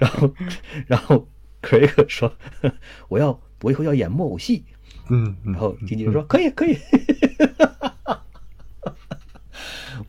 [0.00, 0.34] 然后，
[0.86, 1.28] 然后
[1.60, 2.34] 克瑞格说
[3.08, 4.64] ：“我要，我以后要演木偶戏。”
[5.10, 6.76] 嗯，然后经纪人说：“可以，可以。”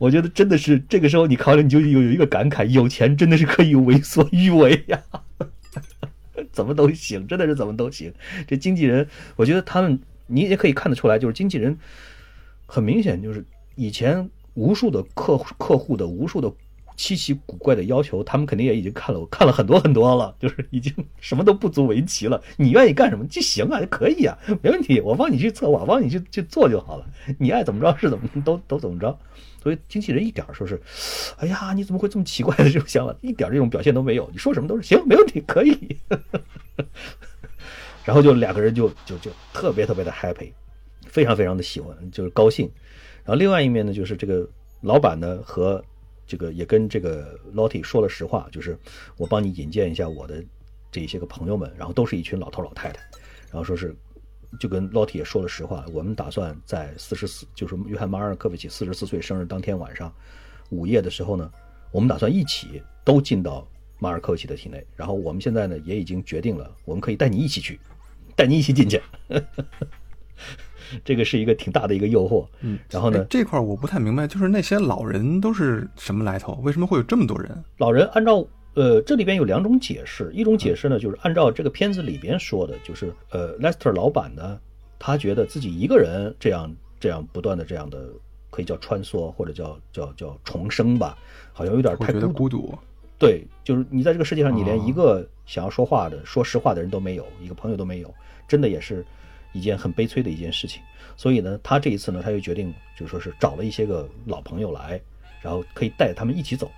[0.04, 5.02] 我觉得真的是这个时候，你考虑你就有有一个感慨：有钱真的是可以为所欲为呀，
[6.52, 8.12] 怎么都行，真的是怎么都行。
[8.46, 11.78] 这经纪人，我觉得他们你也可以看得出来，就是经纪人
[12.66, 13.44] 很明显就是
[13.76, 14.28] 以前。
[14.56, 16.48] 无数的客户客户的无数的
[16.96, 22.40] 稀奇古怪的要求，他们肯定也已经看了我， 看了很多很多了， 就是已经什么都不足为奇了。
[22.56, 27.04] 你愿意干什么就行啊，可以啊，没问题，我帮你去策划，帮你去去做就好了。
[27.36, 29.18] 你爱怎么着是怎么都都怎么着。
[29.64, 30.78] 所以经纪人一点说是，
[31.38, 34.28] 哎呀，你怎么会这么奇怪的这种想法，一点这种表现都没有。
[34.30, 35.96] 你说什么都是行，没问题，可以。
[38.04, 40.52] 然后就两个人就就就特别特别的 happy，
[41.06, 42.70] 非常非常的喜欢，就是高兴。
[43.24, 44.46] 然后另外一面呢，就是这个
[44.82, 45.82] 老板呢和
[46.26, 48.78] 这个也跟这个 Lottie 说了实话，就是
[49.16, 50.44] 我帮你引荐一下我的
[50.92, 53.00] 这些个朋友们，然后都是一群老头老太太，
[53.50, 53.96] 然后说是
[54.58, 60.12] 就跟 Lottie 也说了实话，我们打算在四十四，就是约翰马尔科维奇四十四岁生日当天晚上
[60.70, 61.50] 午夜的时候呢，
[61.90, 63.66] 我们打算一起都进到
[63.98, 67.78] 马尔科维奇的体内，然后我们现在呢也已经决定了，我们可以带你一起去，
[68.34, 69.00] 带你一起进去。
[71.04, 76.52] 这个是一个挺大的一个诱惑，嗯，然后呢，这块我不太明白，就是那些老人都是什么来头？
[76.62, 77.64] 为什么会有这么多人？
[77.78, 84.58] 老人按照呃，这里边有两种解释，一种解释呢，就是按照这个片子里边说的，就是呃，Lester 老板呢，
[84.98, 88.08] 他觉得自己一个人这样这样不断的这样的，
[88.50, 91.16] 可以叫穿梭或者叫叫叫重生吧，
[91.52, 92.76] 好像有点太孤独。
[93.18, 98.14] 对，就是你在这个世界上，你连一个想要说话的、说实话的人都没有，一个朋友都没有，
[98.46, 99.04] 真的也是。
[99.56, 100.82] 一件很悲催的一件事情，
[101.16, 105.00] 所以呢，他这一次呢，他就决定，就说是找了一些个老朋友来，
[105.40, 106.68] 然后可以带着他们一起走。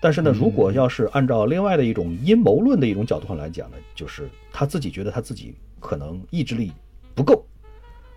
[0.00, 6.72] 但是呢，如果要是按照另外的一种阴谋论的一种角度上来讲呢，就是他自己觉得他自己可能意志力
[7.14, 7.44] 不够，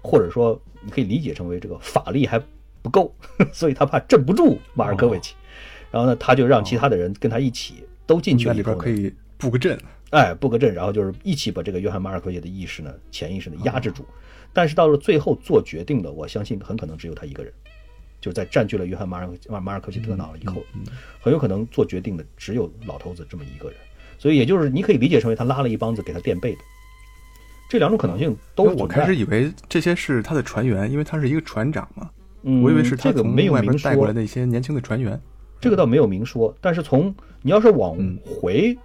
[0.01, 2.41] 或者说你可以理解成为这个法力还
[2.81, 3.13] 不够，
[3.51, 5.35] 所以他怕镇不住马尔科维奇，
[5.91, 9.77] 然后呢，他就让其他的人跟他一起都进去里边可以布个阵。
[10.11, 14.05] 哎，布个阵，然后就是一起把这个约翰马尔科维奇的意识呢、潜意识呢压制住。
[14.53, 17.51] 但是到了最后做决定的，我相信很可能只有他一个人，
[18.23, 20.63] 就是在占据了约翰马尔马马尔科维奇的脑了以后，
[21.19, 23.77] 很有可能做决定的只有老头子这么一个人。
[24.17, 26.59] 所以也就是你可以理解成为他拉了一帮子给他垫背的。
[27.69, 32.09] 这两种可能性都我开始以为这些是他的船员，因为他是一个船长嘛。
[32.43, 35.19] 嗯，我以为是他从外边带过来的一些年轻的船员。
[35.59, 38.77] 这个倒没有明说，但是从你要是往回。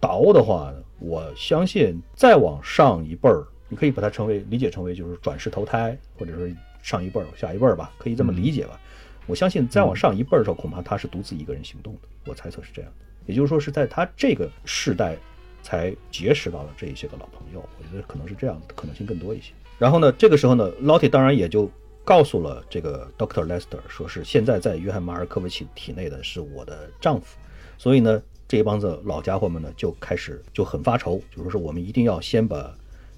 [0.00, 6.46] 倒的话，我相信再往上一辈儿，你可以把它成为理解成为就是转世投胎，或者说
[6.82, 8.80] 上一辈儿、下一辈儿吧，可以这么理解吧。
[9.26, 12.00] 我相信再往上一辈儿的时候，恐怕他是独自一个人行动的。
[12.26, 15.16] 我猜测是这样的，也就是说是在他这个世代
[15.62, 17.60] 才结识到了这一些个老朋友。
[17.78, 19.52] 我觉得可能是这样的可能性更多一些。
[19.78, 21.70] 然后呢，这个时候呢，Lottie 当然也就
[22.04, 27.36] 告诉了这个 Doctor Lester，说是现在在约翰马尔科维奇体内的是我的丈夫，
[27.76, 28.22] 所以呢。
[28.50, 32.74] 这一帮子老家伙们呢，就开始就很发愁，就说是我们一定要先把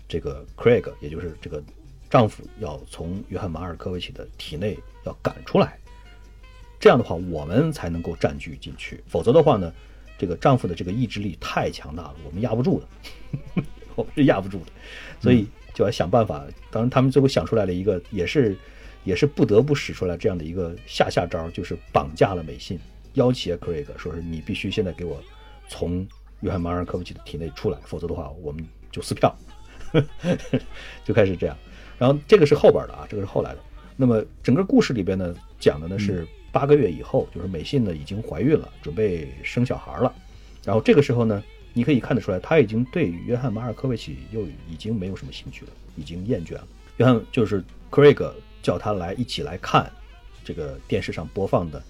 [0.09, 1.63] 这个 Craig，也就是这个
[2.11, 5.79] 丈夫，要从约翰马尔科维奇的体内要赶出来，
[6.81, 9.73] 这样的话我们才能够占据进去，否则的话呢，
[10.19, 13.63] 这个丈夫的这个意志力太强大了，我们压不住的，
[13.95, 14.73] 我们是压不住的，
[15.21, 16.45] 所以就要想办法。
[16.71, 18.57] 当然，他们最后想出来了一个，也是
[19.05, 22.77] 也是不得不使出来这样的一个下下招，就是绑架了美信，
[23.15, 25.23] 要挟 Craig 说是你必须现在给我
[25.69, 26.05] 从
[26.41, 29.33] 约翰马尔科维奇的体内出来，否则的话我们就撕票，
[31.05, 31.57] 就开始这样。
[32.01, 33.59] 然后这个是后边的啊，这个是后来的。
[33.95, 40.11] 那么整个故事里边呢，讲的呢是八个月以后，就是美信呢已经怀孕了，准备生小孩了。
[40.65, 41.45] 然后这个时候呢，
[41.75, 46.67] 你可以看得出来，他已经对约翰马尔科维奇又已经没有什么兴趣了，已经厌倦了。
[46.97, 48.33] 约翰就是 Craig
[48.63, 49.93] 叫他来一起来看
[50.43, 51.83] 这个电视上播放的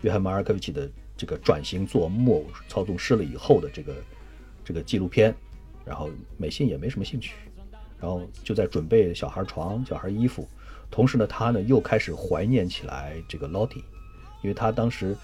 [0.00, 3.94] 约翰马尔科维奇的这个转型做木偶操纵师了以后的这个
[4.64, 5.34] 这个纪录片，
[5.84, 6.08] 然后
[6.38, 7.34] 美信也没什么兴趣，
[8.00, 10.48] 然后就在准备小孩床、小孩衣服。
[10.90, 13.82] 同时呢，他呢又开始怀念起来这个 Lottie，
[14.42, 15.16] 因为他当时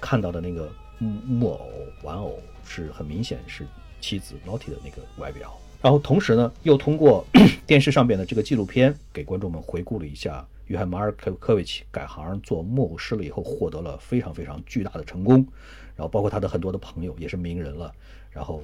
[0.00, 1.70] 看到的那个木偶
[2.02, 3.66] 玩偶是很明显是
[4.00, 5.58] 妻子 Lottie 的那个外表。
[5.80, 7.24] 然后同时呢，又通过
[7.66, 15.46] 电视上边的这个纪录片给观众们回顾了一下约翰马尔科科维奇改行做木偶师了以后获得了非常非常巨大的成功，
[15.94, 17.92] 然后包括他的很多的朋友也是名人了，
[18.30, 18.62] 然后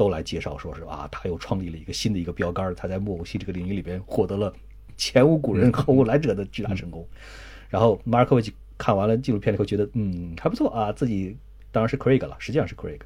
[0.00, 4.50] 都来介绍说是啊，他又创立了一个新的一个标杆，他在木偶戏这个领域里边获得了。
[4.96, 7.06] 前无古人后无来者的巨大成功，
[7.68, 11.36] 然后马尔科维奇看完了纪录片以后，觉得嗯还不错啊，自己
[11.70, 13.00] 当然是 Craig 了，实际上是 Craig，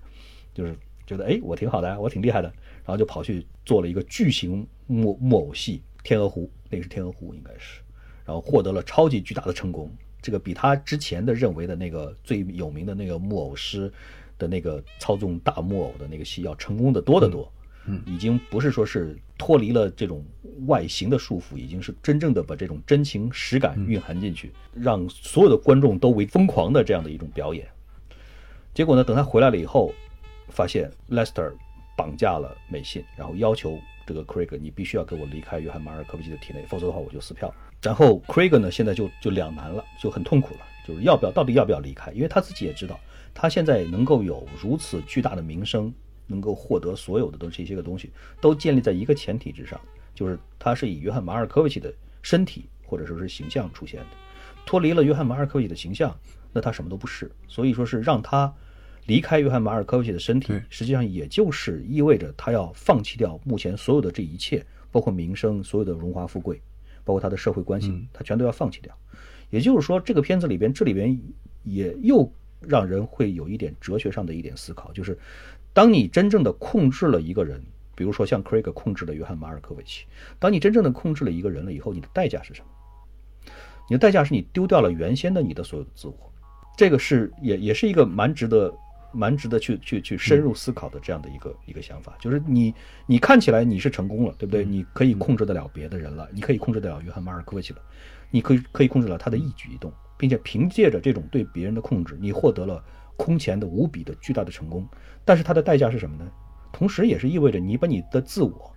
[0.54, 2.48] 就是觉得哎我挺好的，我挺厉害的，
[2.84, 7.80] 然后就跑去做了一个巨型木木偶戏《天鹅湖》，那个是《天鹅湖》应该是，
[8.24, 9.90] 然后获得了超级巨大的成功，
[10.22, 13.92] 这个比他之前的认为的那个最有名的那个木偶师
[14.38, 17.50] 的那个操纵大木偶的那个戏要成功的多得多。
[17.86, 20.24] 嗯，已经不是说是脱离了这种
[20.66, 27.68] 外形的束缚，已经是真正的把这种真情实感蕴含进去，让所有的观众都为疯狂的这样的一种表演。
[28.72, 29.92] 结果呢，等他回来了以后，
[30.48, 31.52] 发现 Lester
[31.94, 37.54] 绑架了美信，然后要求这个 Craig 你必须要给我离开约翰马尔科维奇的体内，否则的话我就撕票。
[37.82, 42.10] 然后 Craig 呢，现在就就两难了，就很痛苦了，就是要不要到底要不要离开？
[42.12, 42.98] 因为他自己也知道，
[43.34, 45.92] 他现在能够有如此巨大的名声。
[46.26, 48.10] 能够获得所有的都这些个东西，
[48.40, 49.78] 都建立在一个前提之上，
[50.14, 54.06] 就是他是以约翰马尔科维奇的身体或者说是形象出现的，
[54.64, 56.18] 脱离了约翰马尔科维奇的形象，
[56.50, 57.30] 那他什么都不是。
[57.46, 58.50] 所以说是让他
[59.04, 66.58] 离开约翰马尔科维奇的身体，实际上也就是意味着他要放弃掉目前所有的这一切，包括名声、所有的荣华富贵，
[67.04, 68.96] 包括他的社会关系，他全都要放弃掉。
[69.50, 71.20] 也就是说，这个片子里边，这里边
[71.64, 72.32] 也又
[72.68, 75.18] 让人会有一点哲学上的一点思考，就是。
[75.76, 77.60] 当你真正的控制了一个人，
[77.96, 80.04] 比如说像 Craig 控制了约翰马尔科维奇，
[80.38, 82.68] 当你真正的控制了一个人了以后，你的代价是什么？
[83.88, 86.32] 你的代价是你丢掉了原先的你的所有的自我，
[86.76, 88.72] 这个是也也是一个蛮值得
[89.10, 92.72] 蛮值得去去去深入思考的这样的一个一个想法，就是你
[93.04, 94.64] 你看起来你是成功了，对不对？
[94.64, 97.80] 你可以控制得了别的人了，你可以控制得了约翰马尔科维奇了，
[98.30, 99.92] 你可以可以控制了他的一举一动，
[100.24, 102.82] 并且凭借着这种对别人的控制，你获得了。
[103.18, 104.88] 空前的、无比的、巨大的成功，
[105.22, 106.26] 但是它的代价是什么呢？
[106.72, 108.74] 同时也是意味着你把你的自我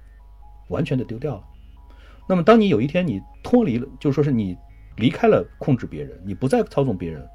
[0.68, 1.44] 完全的丢掉了。
[2.28, 4.58] 那么，当你有一天你脱离了，就说是你
[4.98, 7.26] 离开了控制别人，你不再操纵别人，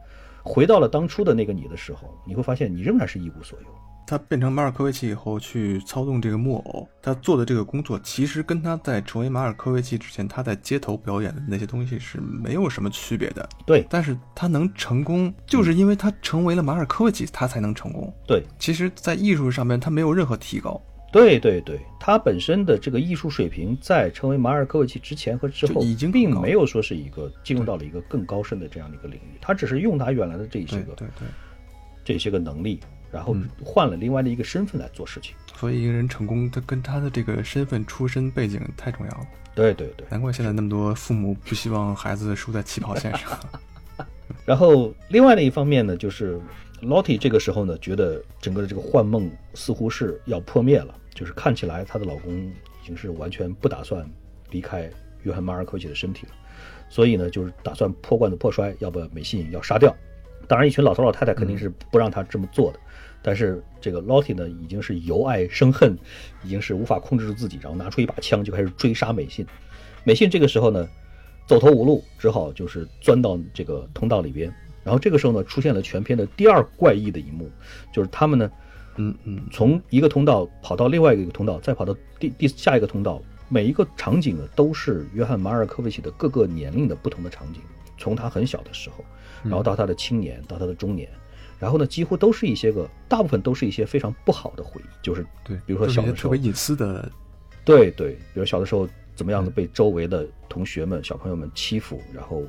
[0.45, 3.67] 回到了当初的那个你的时候，你会发现你仍然是一无所有。
[4.07, 13.49] 他变成马尔科维奇以后去操纵这个木偶，他做的这个工作其实跟他在成为马尔科维奇之前他在街头表演的那些东西是没有什么区别的。
[13.67, 18.13] 对，但是他能成功，就是因为他成为了马尔科维奇，他才能成功。
[18.27, 20.81] 对，其实，在艺术上面他没有任何提高。
[21.13, 31.29] 对对对，他本身的这个艺术水平在成为马尔科维奇之前和之后已经并没有说是一个进入到了一个更高深的这样的一个领域，他只是用他原来的这些个对对
[32.03, 32.81] 这些个能力。
[33.13, 39.27] 然后换了另外的一个身份来做事情，所以一个人成功，他跟他的这个身份、出身、背景太重要了。
[39.55, 43.39] 对对对，难怪现在那么多父母不希望孩子输在起跑线上。
[44.47, 46.41] 然后另外的一方面呢，就是
[46.81, 54.09] Lottie 这个时候呢，觉得整个的这个幻梦似乎是要破灭了，就是看起来她的老公已经是完全不打算
[54.51, 54.91] 离开
[55.23, 56.33] 约翰马尔科奇的身体了，
[56.89, 59.95] 所以呢，就是打算破罐子破摔，要把美信要杀掉。
[60.49, 62.81] 当然，一群老头老太太肯定是不让他这么做的。
[63.23, 65.97] 但是这个 Lottie 呢，已经是由爱生恨，
[66.43, 69.47] 已经是无法控制住自己，然后拿出一把枪就开始追杀美信。
[70.05, 70.89] 美信这个时候呢，
[71.47, 74.53] 走投无路，只好就是钻到这个通道里边。
[74.85, 77.49] 然后这个时候呢，出现了全片的第二怪异的一幕，
[77.93, 78.51] 就是他们呢，
[78.97, 87.63] 嗯嗯，从一个通道跑到另外一个通道，再跑到第第下一个通道，每一个场景呢，都是约翰马尔科维奇的各个年龄的不同的场景。
[87.97, 89.05] 从他很小的时候，
[89.45, 91.09] 然后到他的青年，到他的中年，
[91.63, 97.09] 然后呢，几乎都是一些个，大部分都是一些非常不好的回忆，就是对，比如说小的时候特别隐私的，
[97.65, 102.43] 对对，比如小的时候怎么样子被周围的同学们、小朋友们欺负，然后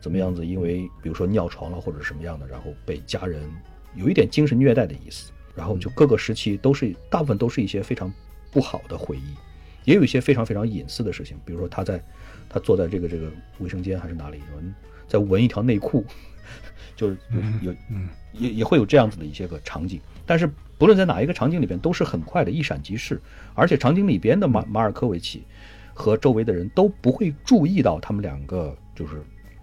[0.00, 3.48] 怎么样子因为比如说尿床了或者什么样的，然后被家人
[3.94, 8.12] 有一点精神虐待的意思，然后就各个时期都是大部分都是一些非常
[8.50, 9.34] 不好的回忆，
[9.84, 12.04] 也有一些非常非常隐私的事情，比如说他在
[12.48, 13.30] 他坐在这个这个
[13.60, 14.40] 卫生间还是哪里，
[15.06, 16.04] 在闻一条内裤，
[16.98, 17.16] 就是
[17.62, 17.72] 有
[18.32, 23.20] 也也会有这样子的一些个场景，但是不论在哪一个场景里边，都是很快的一闪即逝，
[23.54, 25.44] 而且场景里边的马马尔科维奇
[25.94, 29.22] 和周围的人都不会注意到他们两个就是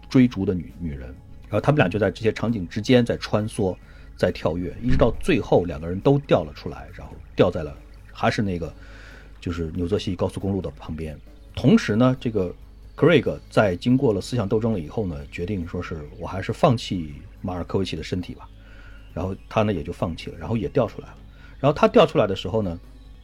[0.10, 1.02] 追逐的女女人，
[1.50, 3.76] 然后他们俩就在这些场景之间在穿梭，
[4.16, 7.78] 在跳跃，一直到最后两个人都掉了出来，然后掉在了
[8.14, 8.74] 还是那个
[9.42, 11.20] 就是纽泽西高速公路的旁边，
[11.54, 12.56] 同时呢，这个。
[12.96, 18.48] Craig 在经过了思想斗争了以后呢，决定说是我还是放弃马尔科维奇的身体吧。
[19.14, 21.18] 然后他呢也就放弃了，然后也掉出来了。
[21.60, 22.78] 然后他掉出来的时候呢，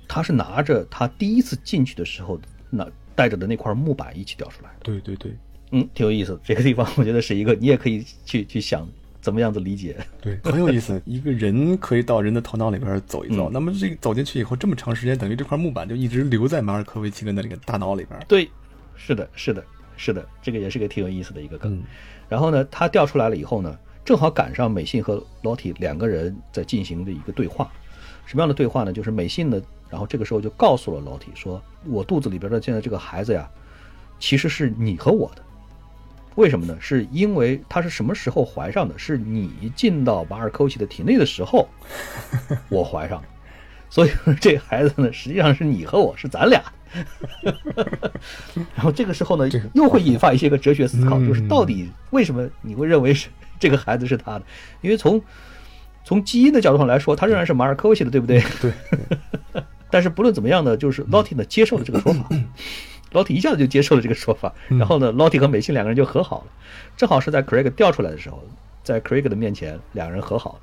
[0.08, 4.72] 他是拿着他第一次进去的时候那带着的那块木板一起掉出来。
[4.82, 5.34] 对对对，
[5.72, 6.40] 嗯，挺有意思。
[6.44, 8.88] 这个地方我觉得是一个，你也可以去去想
[9.20, 9.98] 怎么样子理解。
[10.22, 11.02] 对，很有意思。
[11.06, 18.18] 一个人可以到人的头脑里边走一走，那么这个走进去以后这么长时间，等于这块木板就一直留在马尔科维奇的那个大脑里边。
[18.28, 18.50] 对。
[19.04, 19.64] 是的，是的，
[19.98, 21.82] 是的，这个也是个挺有意思的一个梗。
[22.30, 23.76] 然后呢，他调出来了以后呢，
[24.06, 27.70] 正好赶上美信和老提两个人在进行的一个对话。
[28.26, 28.94] 什么样的对话呢？
[28.94, 33.50] 就是美信呢，然后这个时候就告诉了老提说：“我肚子里边的现在这个孩子呀，
[34.20, 35.42] 其实是你和我的。
[36.36, 36.78] 为什么呢？
[36.80, 38.98] 是因为他是什么时候怀上的？
[38.98, 41.68] 是你进到马尔科维奇的体内的时候，
[42.70, 43.22] 我怀上。
[43.90, 46.64] 所以说这孩子呢，实际上是你和我是咱俩。”
[48.76, 53.30] 然后这个时候呢，又会引发一些个哲学思考，就是到底为什么你会认为是
[53.60, 54.44] 这个孩子是他的？
[54.82, 55.22] 因为从
[56.04, 58.44] 从基因的角度上来说，他仍然是马尔科维奇的，对不对？
[58.62, 58.72] 对。
[59.90, 62.30] 但是不论怎么样呢，就是 Lottie 呢接受了这个说法，
[63.12, 66.52] Lottie 一下子就接受了这个说法，然后呢，Lottie 和美信两个人就和好了，
[66.98, 68.44] 正好是在 Craig 掉出来的时候，
[68.84, 70.60] 在 Craig 的面前两个人和好了，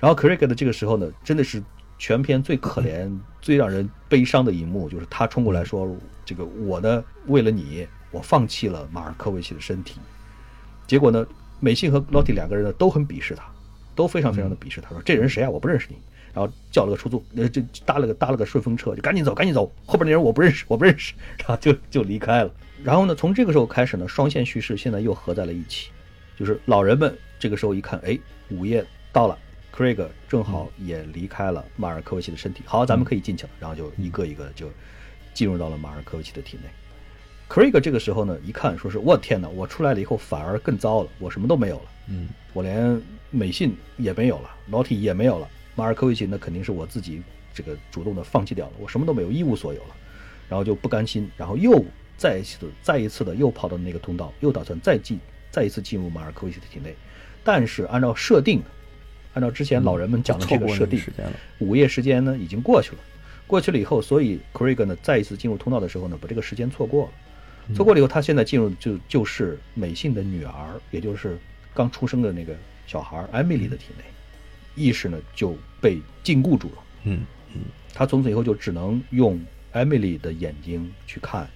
[0.00, 1.62] 然后 Craig 的这个时候呢，真的是。
[1.98, 10.00] 全片最可怜、 最让人悲伤的一幕，就是他冲过来说：“这个我呢，为了你，我放弃了马尔科维奇的身体。”
[10.86, 11.26] 结果呢，
[11.60, 13.44] 美信和劳蒂两个人呢都很鄙视他，
[13.94, 15.50] 都非常非常的鄙视他，说：“这人谁啊？
[15.50, 15.96] 我不认识你。”
[16.34, 22.52] 然后叫了个出租，呃，就搭了个搭了个顺风车，就赶紧走，赶紧走，后边那人我不认识，我不认识， 然后就就离开了。
[22.82, 25.90] 然后呢，从这个时候开始呢，双线叙事现在又合在了一起，
[26.36, 28.18] 就是老人们这个时候一看，哎，
[28.50, 29.38] 午夜到了。
[29.74, 33.50] Craig 正好也离开了马尔科维奇的身体，好，咱们可以进去了。
[33.58, 34.70] 然后就一个一个就
[35.32, 36.70] 进入到了马尔科维奇的体内。
[37.48, 47.20] Craig 这个时候呢，一看说是我天哪，我出来了以后反而更糟了，我什么都没有了，嗯，我连美信也没有了，老体也没有了，马尔科维奇那肯定是我自己
[47.52, 49.96] 这个主动的放弃掉了，我什么都没有，一无所有了。
[50.48, 51.84] 然后就不甘心，然后又
[52.16, 55.18] 再一次、再一次的又跑到那个通道，又打算再进、
[55.50, 56.94] 再一次进入马尔科维奇的体内，
[57.42, 58.62] 但是按照设定。
[59.34, 61.00] 按照之前老人们讲的这个设定，
[61.58, 62.98] 午夜时间呢已经过去了，
[63.46, 67.06] 过去了以后，所以 Craig 呢再一次进入通道的时候呢，把这个时间错过
[67.68, 71.36] 了，错过了以后，他现在进入就就是美信的女儿，也就是
[71.74, 72.54] 刚出生的那个
[72.86, 74.04] 小孩艾米丽的体内，
[74.76, 76.84] 意识呢就被禁锢住了。
[77.02, 77.22] 嗯
[77.54, 77.62] 嗯，
[77.92, 79.40] 他从此以后就只能用
[79.72, 81.50] 艾米丽的眼睛去看，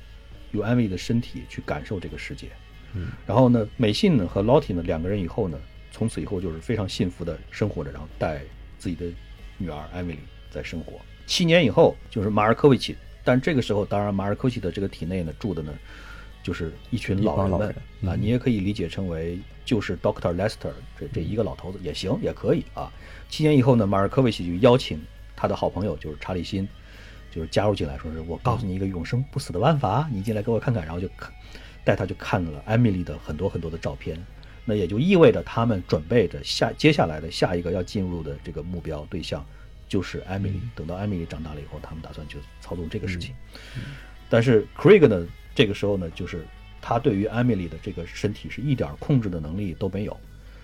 [0.50, 2.48] 用艾米丽的身体去感受这个世界。
[2.94, 5.56] 嗯，然后呢，美信呢和 Lottie 呢两个人以后呢。
[5.98, 8.40] 从此以后就是非常幸福的生活着，然后带
[8.78, 9.04] 自己的
[9.56, 10.92] 女儿艾米丽在生活。
[11.26, 15.74] 七年以后就是马尔科维奇，但这个时候当然马尔科维奇的这个体内呢住的呢
[16.40, 17.74] 就是一群老人们
[18.06, 22.92] 啊，你也可以理解成为就是 Doctor Lester 这这一个老头子也行也可以啊。
[23.28, 25.00] 七年以后呢，马尔科维奇就邀请
[25.34, 26.68] 他的好朋友就是查理辛，
[27.32, 31.32] 就是加入进来，说是我告诉你一个永生不死的办法，你进来给我看看，然后就看
[31.84, 34.16] 带他去看了艾米丽的很多很多的照片。
[34.68, 39.42] 那也就意味着他们准备着下接下来的下一个要进入的这个目标对象，
[39.88, 40.60] 就是艾米丽。
[40.74, 43.34] 等到艾米丽长大了以后，他们打算去操纵这个事情。
[44.28, 46.44] 但是 Craig 呢，这个时候呢，就是
[46.82, 50.14] 他对于艾米丽的这个身体是一点控制的能力都没有，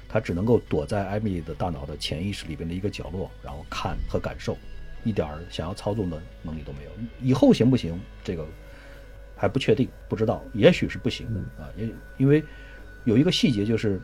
[0.06, 4.54] 他只能够躲在艾米丽的大脑的潜意识里边的一个角落，然后看和感受，
[5.02, 6.90] 一点想要操纵的能力都没有。
[7.22, 7.98] 以后行不行？
[8.22, 8.46] 这个
[9.34, 12.44] 还不确定，不知道，也许是不行的啊，因因为。
[13.04, 14.00] 有一个细节，就是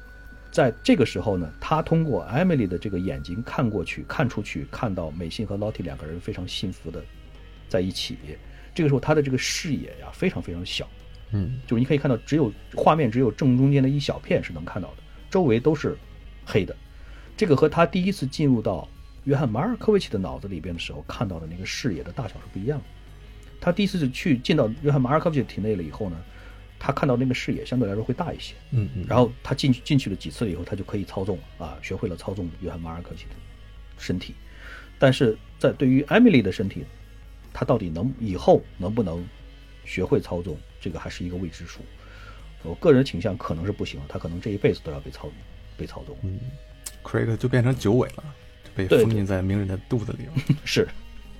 [0.50, 7.02] 在这个时候呢，他通过艾米丽的这个眼睛看过去，看出去，看到美信和劳蒂两个人非常幸福的
[7.68, 8.16] 在一起。
[8.74, 10.88] 这个时候，他的这个视野呀非常非常小，
[11.32, 14.96] 嗯，就是你可以看到，只有画面只有正中间的一小片是能看到的，
[15.30, 15.96] 周围都是
[16.44, 16.74] 黑的。
[17.36, 18.88] 这个和他第一次进入到
[19.24, 22.84] 约翰马尔科维奇的脑子里边的时候看到的那个视野的大小是不一样的。
[23.60, 26.16] 他第一次去进到约翰马尔科维奇体内了以后呢，
[26.80, 28.54] 他看到那个视野相对来说会大一些。
[28.70, 33.36] 嗯嗯，然后他进去进去了几次了以后，他就可以操纵啊，学会了操纵约翰马尔科维奇的
[33.98, 34.34] 身体。
[34.98, 36.84] 但是在对于艾米丽的身体，
[37.52, 39.24] 他到底能以后能不能
[39.84, 41.80] 学会操纵，这个还是一个未知数。
[42.62, 45.30] 我个人倾向可能是不行，他可能这一辈子都要被操
[45.76, 46.16] 被操纵。
[46.22, 46.38] 嗯
[47.02, 48.24] ，Craig 就变成九尾了，
[48.74, 50.32] 被封印在鸣人的肚子里了。
[50.64, 50.88] 是，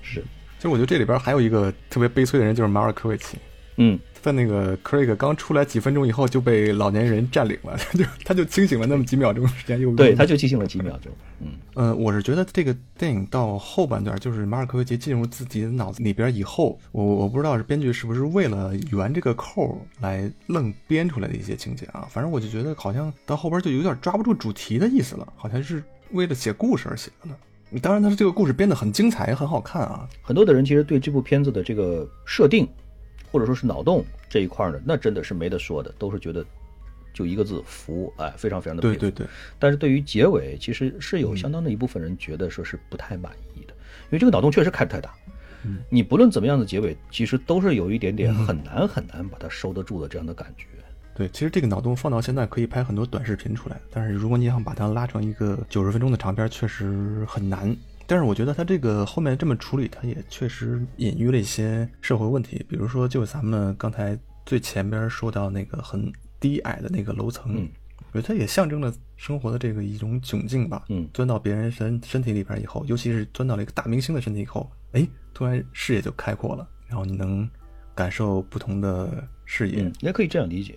[0.02, 0.22] 是。
[0.56, 3.38] 其实我觉得这里边还有一个特别悲催的人，就是马尔科维奇。
[3.76, 11.12] 嗯，在那个 Craig 刚出来几分钟以后就被老年人占领了， 他就他就清醒了那么几秒钟时间，又对，他就清醒了几秒钟。
[11.40, 27.28] 嗯，呃，我是觉得这个电影到后半段，就是马尔科维奇进入自己的脑子里边以后，我我不知道是编剧是不是为了圆这个扣来愣编出来的一些情节啊，反正我就觉得好像到后边就有点抓不住主题的意思了，好像是为了写故事而写的。
[27.80, 30.08] 当然，他这个故事编得很精彩，很好看啊。
[30.22, 32.68] 很多的人其实对这部片子的这个设定，
[33.30, 36.44] 或者说是脑洞这一块呢，那真的是没得说的，都是觉得
[37.12, 39.26] 就一个字服，哎，非常非常的对对对。
[39.58, 43.72] 但是对于结尾，其实是有相当的一部分人觉得说是不太满意的，
[44.04, 45.14] 因为这个脑洞确实开得太大。
[45.64, 50.66] 嗯，你不论怎么样的结尾，其实都是有一点点很难很难把它收得住的这样的感觉。
[51.12, 57.76] 对，其实这个脑洞放到现在可以拍很多短视频出来，但是如果你想把它拉成一个九十分钟的长片，确实很难。
[58.10, 67.68] 但是我觉得他这个后面这么处理，他也确实隐喻了一些社会问题，比如说就咱们刚才最前边说到那个很低矮的那个楼层，
[68.12, 70.84] 我觉得它也象征了生活的这个一种窘境吧。
[70.88, 77.48] 嗯，钻到别人身身体里边以后，尤其是钻到了一个大明星的身体以后，哎，突然视野就开阔了，然后你能
[77.94, 80.76] 感受不同的视野，也可以这样理解。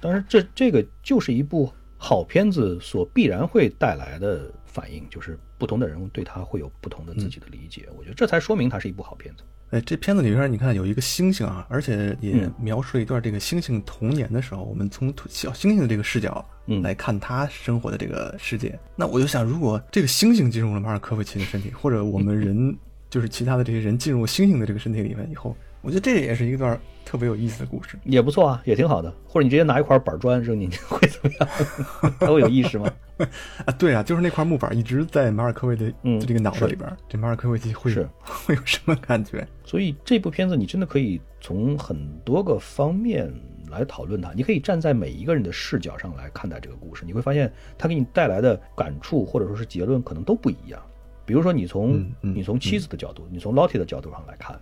[0.00, 7.88] 当然，这这个就是一部好片子所必然会带来的反应，就是不同的人对他会有不同的自己的理解。
[7.96, 9.44] 我觉得这才说明它是一部好片子。
[9.70, 16.44] 哎，这片子里边你看有一个猩猩啊，而且也描述了一段这个猩猩童年的时候，我们从小猩猩的这个视角
[16.82, 18.76] 来看他生活的这个世界。
[18.96, 22.76] 那我就想，如果这个猩猩进入了马尔科夫奇的身体，或者我们人
[23.08, 25.56] 就是其他的这些人进入猩猩的这个身体里面以后。
[25.82, 29.12] 我觉得这也是一段特别有意思的故事，也不错啊，也挺好的。
[29.26, 31.48] 或者你直接拿一块板砖扔进去会怎么样？
[32.20, 32.90] 它会有意识吗？
[33.66, 35.92] 啊，对啊，就是那块木板一直在马尔科维的
[36.24, 39.46] 这个脑子里边，这马尔科维奇会 会有什么感觉？
[39.64, 43.28] 所以这部片子你真的可以从很多个方面
[43.68, 44.32] 来讨论它。
[44.34, 50.80] 你可以站在每一个人的视角上来看待这个故事，你会发现它给你带来的感触或者说是结论可能都不一样。
[51.24, 54.56] 比如说你从你从妻子的角度，你从 Lottie 的角度上来看。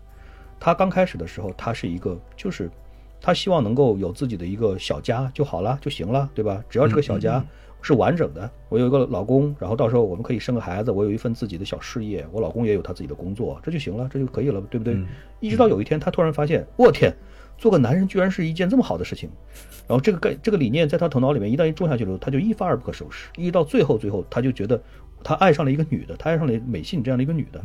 [0.60, 2.70] 他刚开始的时候，他是一个，就是
[3.18, 6.62] 他希望能够有自己的一个小家就好了，就行了，对吧？
[6.68, 7.42] 只要这个小家
[7.80, 14.94] 是完整的，我有一个老公，然后到时候我们可以生个孩子，我有一份自己的小事业，我老公也有他自己的工作，这就行了，这就可以了，对不对？
[15.40, 17.10] 一直到有一天，他突然发现，我天，
[17.56, 19.30] 做个男人居然是一件这么好的事情，
[19.88, 24.78] 然后这个概这个理念在他头脑里面一旦一种下去了，他就一发而不可收拾，一直到最后，最后他就觉得。
[25.22, 27.60] 他爱上了一个女的，他爱上了美信这样的一个女的，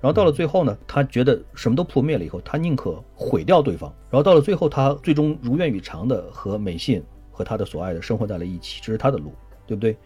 [0.00, 3.92] 然后到了最后呢，他觉得什么都破灭了以后，他宁可毁掉对方。
[4.10, 9.32] 然后到了最后，他最终如愿以偿的和美信和他的所爱的生活在了一起，这是他的路，
[9.66, 9.96] 对不对？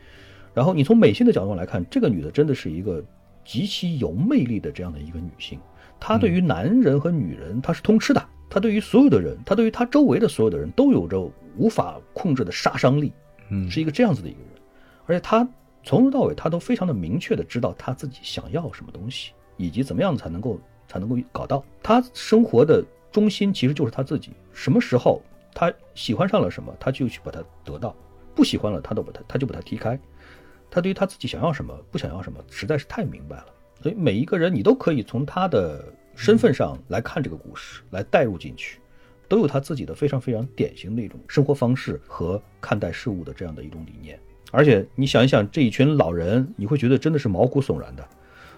[0.53, 3.03] 然后你从美信的角度来看，这个女的真的是一个
[3.45, 5.59] 极其有魅力的这样的一个女性，
[5.99, 13.13] 她对于男人和女人她是通吃的，她对于所有的人，她对于她周围的所有的人都有着无法控制的杀伤力，
[13.49, 14.63] 嗯，是一个这样子的一个人，
[15.07, 15.49] 而且她。
[15.83, 21.65] 从头到尾，他都非常的明确的知道他自己想要什么东西，以及怎么样才能够才能够搞到。
[21.83, 24.33] 他生活的中心其实就是他自己。
[24.53, 25.23] 什么时候
[25.55, 27.95] 他喜欢上了什么，他就去把它得到；
[28.35, 29.99] 不喜欢了，他都把他他就把它踢开。
[30.71, 33.47] 他对于他自己想要什么、不想要什么，实在是太明白了。
[33.83, 38.79] 所以每一个人，你都可以从他的身份上来看这个故事，来带入进去，
[39.27, 44.21] 都有他自己的非常非常典型的一种生活方式和看待事物的这样的一种理念。
[44.51, 48.07] 而且你想一想，这一群老人，你会觉得真的是毛骨悚然的。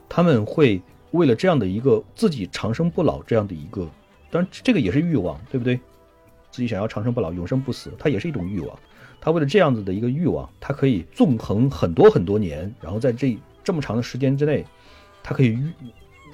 [0.09, 0.81] 他们会
[1.13, 3.89] 为了这样的一个自己长生不老这样的一个，
[4.31, 5.79] 当然这个也是欲望，对不对？
[6.51, 8.79] 自己想要长生不老、永生不死，它也是一种欲望。
[9.21, 14.67] 他为了这样子的一个欲望，他可以纵横很多很多年，然后在这这么长的时间之内，
[15.23, 15.57] 他可以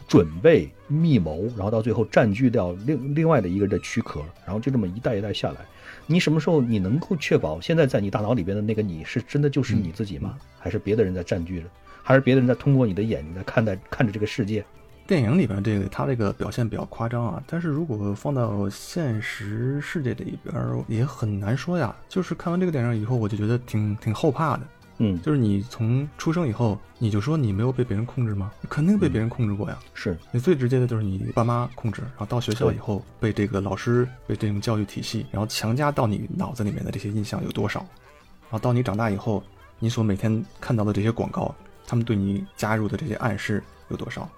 [0.09, 5.59] 准备密谋，然后到最后占据掉另另外的一个人的躯壳，然后就这么一代一代下来。
[6.07, 10.39] 你什么时候你能够确保现在在你大脑里边的那个你是真的就是你自己吗？
[10.59, 11.67] 还是别的人在占据着？
[12.03, 14.65] 还是别的人在通过你的眼睛在看待看着这个世界？
[15.07, 20.55] 电影里边这个他这个表现比较夸张啊，但是如果放到现实世界里边
[20.87, 21.95] 也很难说呀。
[22.09, 24.63] 就是看完这个电影以后，我就觉得挺挺后怕的。
[25.01, 28.51] 嗯，就是你从出生以后，你就说你没有被别人控制吗？
[28.69, 29.79] 肯定被别人控制过呀。
[29.95, 37.79] 是你最直接的就是你爸妈控制，然后到学校以后被这个老师被这种教育体系，然后强加到你脑子里面的这些印象有多少？
[37.79, 39.41] 然后到你长大以后，
[39.79, 41.55] 你所每天看到的这些广告，
[41.87, 44.29] 他们对你加入的这些暗示有多少？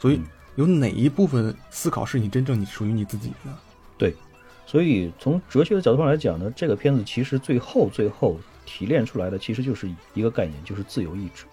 [0.00, 0.18] 所以
[0.54, 3.52] 有哪一部分思考是你真正你属于你自己的？
[3.98, 4.14] 对，
[4.64, 8.40] 所以从哲学的角度上来讲呢，这个片子其实最后最后。
[8.66, 11.44] 提炼出来的其实就是一个概念，就是自由意志。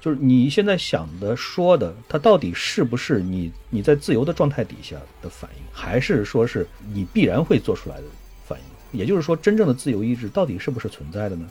[0.00, 8.02] 就是你现在想的、说的，它到底是不是你你在自由的状态底下的反应，还是说是你必然会做出来的
[8.44, 8.98] 反应？
[8.98, 11.48] 也就是说，真正的自由意志到底是不是存在的呢？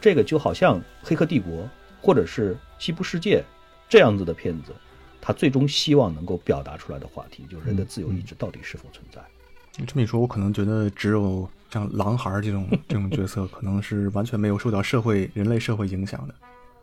[0.00, 1.52] 这个就好像《黑客帝国》
[2.00, 3.40] 或者是《西部世界》
[3.90, 4.72] 这样子的片子，
[5.20, 9.20] 它最终希望能够表达出来的话题，就是人的自由意志到底是否存在。
[9.76, 11.46] 你这么一说，我可能觉得只有。
[11.70, 16.34] 像狼孩这种 这种角色，可能是完全没有受到社会人类社会影响的，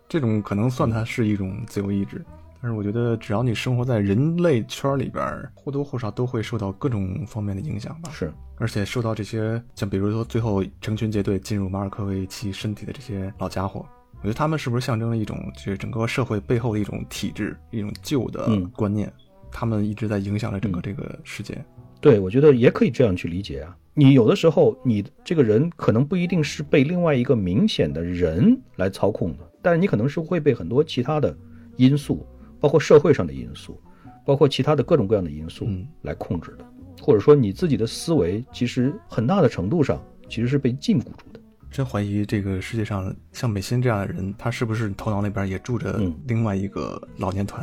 [0.07, 2.23] 这种可能算它是一种自由意志。
[2.61, 5.21] 但是我觉得，只要你生活在人类圈里边，
[5.53, 8.09] 或多或少都会受到各种方面的影响吧。
[8.09, 13.85] 是，而且受到这些，像比如说最后成群结队进入马尔科维奇身体的这些老家伙，
[14.19, 19.11] 我觉得他们是不是象征了一种，就是整个社会背后的一种体制，一种旧的观念，
[19.51, 21.61] 他们一直在影响着整个这个世界。
[21.99, 23.75] 对，我觉得也可以这样去理解啊。
[23.95, 31.35] 你有的时候，你这个人可能不一定是被另外一个明显的人来操控的，但是你可能是会被很多其他的
[31.77, 32.25] 因素，
[32.59, 33.79] 包括社会上的因素，
[34.25, 35.67] 包括其他的各种各样的因素
[36.01, 36.65] 来控制的。
[37.01, 41.39] 或者说，你自己的思维其实很大的程度上其实是被禁锢住的。
[41.69, 47.61] 真怀疑这个世界上像美心这样的人，他是不是头脑那边也住着另外一个老年团？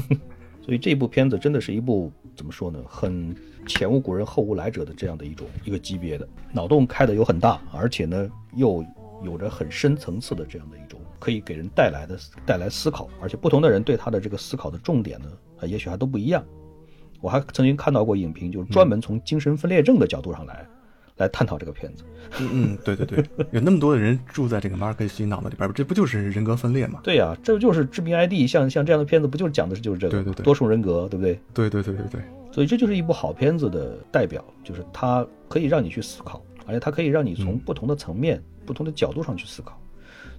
[0.64, 2.78] 所以这部片子真的是一部怎么说呢？
[2.86, 3.34] 很
[3.68, 8.84] 前无古人后无来者的这样的一种一个级别的脑洞开的有很大，而且呢又
[9.22, 15.26] 有着很深层次的这样的一种可以给人带来的带来思考，而且不同的人对他的这个思考的重点呢，
[15.60, 16.44] 啊也许还都不一样。
[17.20, 20.66] 我还曾经看到过影评，就是专门从精神分裂症的角度上来。
[21.18, 22.04] 来探讨这个片子，
[22.38, 27.00] 嗯嗯，对对对，有那么多的人住在这个马尔克西脑子里边，这不就是人格分裂吗？
[27.02, 31.40] 对呀，这就是致命 ID，像像这样的片子，不就是讲的是就是这个对对对多重人格，对不对？
[31.52, 32.20] 对对对对对，
[32.58, 39.80] 所以这就是一部好片子的代表，就是它可以让你去思考，而且它可以让你从不同的层面、不同的角度上去思考。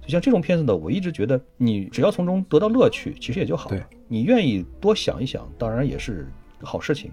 [0.02, 3.88] 就像这种片子呢，我一直觉得你只要从中得到乐趣，其实也就好了。
[4.06, 7.10] 你愿意多想一想，当然也是好事情。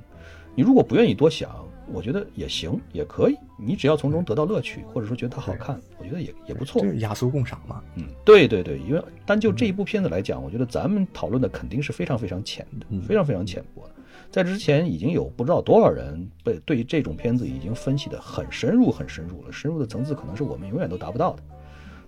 [0.53, 3.37] 你如果不愿意多想，我觉得也行，也可以。
[3.57, 6.81] 你只要从中得到乐趣，或者说觉得它好看，我觉得也也不错。
[6.81, 7.81] 就是雅俗共赏嘛。
[7.95, 13.93] 嗯，对对对，因为单就这一部片子来讲，我觉得咱们讨论的肯定是非常非常浅的，非常非常浅薄的。
[14.31, 21.43] 在之前已经有不知道多少人被对这种片子已经分析的很深入、很深入了，深入的层次可能是我们永远都达不到的。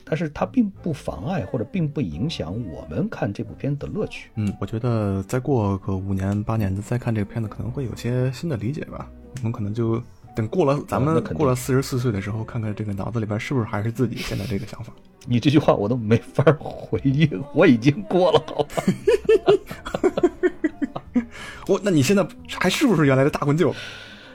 [0.03, 4.31] 但是它并不妨碍或者并不影响我们看这部片子的乐趣。
[4.35, 9.07] 嗯，我觉得再过个五年八年的再看这个片子，可能会有些新的理解吧。
[9.37, 10.01] 我们可能就
[10.35, 14.91] 等过了，咱们过了四十四岁的时候，看看这个脑子里边是不是还是自己现在这个想法。
[15.27, 18.83] 你这句话我都没法回应，我已经过了，好吧？
[21.69, 22.27] 我，那你现在
[22.59, 23.71] 还是不是原来的大棍舅？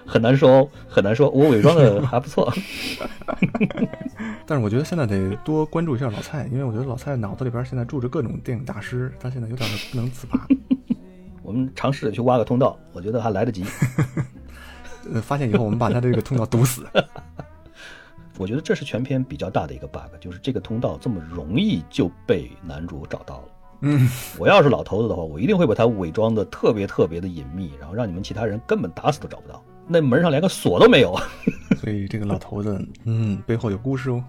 [0.06, 1.28] 很难说哦，很难说。
[1.30, 2.52] 我伪装的 还不错，
[4.46, 10.46] 但是我觉得现在得多关注一下老蔡，因为我觉得老蔡脑子里边现在住着各种电影大师，他现在有点不能自拔。
[11.42, 13.64] 我们尝试着去挖个通道，我觉得还来得及。
[15.12, 16.86] 呃，发现以后我们把他这个通道堵死。
[18.36, 23.48] 我觉得这是全片比较大的一个 bug，就是这个通道这么容易就被男主找到了。
[23.84, 24.08] 嗯，
[24.38, 29.62] 我要是老头子的话，我一定会把它伪装的特别特别的隐秘，然后让你们其他人根本打死都找不到。
[29.86, 31.14] 那门上连个锁都没有，
[31.76, 34.24] 所以这个老头子，嗯，背后有故事哦。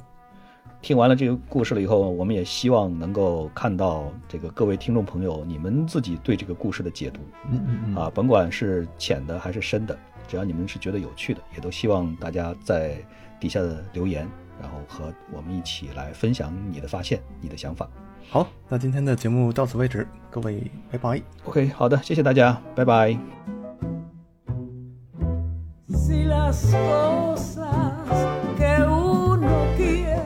[0.82, 12.98] 听完了这个故事了以后，我们也希望能够看到这个各位听众朋友，你们自己对这个故事的解读，嗯嗯嗯，啊，甭管是浅的还是深的，只要你们是觉得有趣的，也都希望大家在
[13.40, 14.30] 底下的留言，
[14.62, 17.90] 然后和我们一起来分享你的发现、你的想法。
[18.30, 21.22] 好，那今天的节目到此为止，各位拜拜。
[21.46, 23.18] OK，好的，谢谢大家，拜拜。
[26.28, 27.68] las cosas
[28.58, 30.22] que uno quiere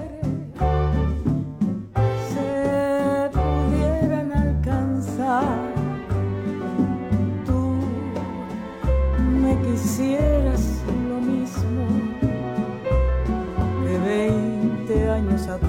[2.30, 5.44] se pudieran alcanzar.
[7.46, 7.80] Tú
[9.42, 10.64] me quisieras
[11.10, 11.86] lo mismo
[13.84, 15.69] que 20 años atrás.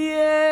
[0.00, 0.49] yeah.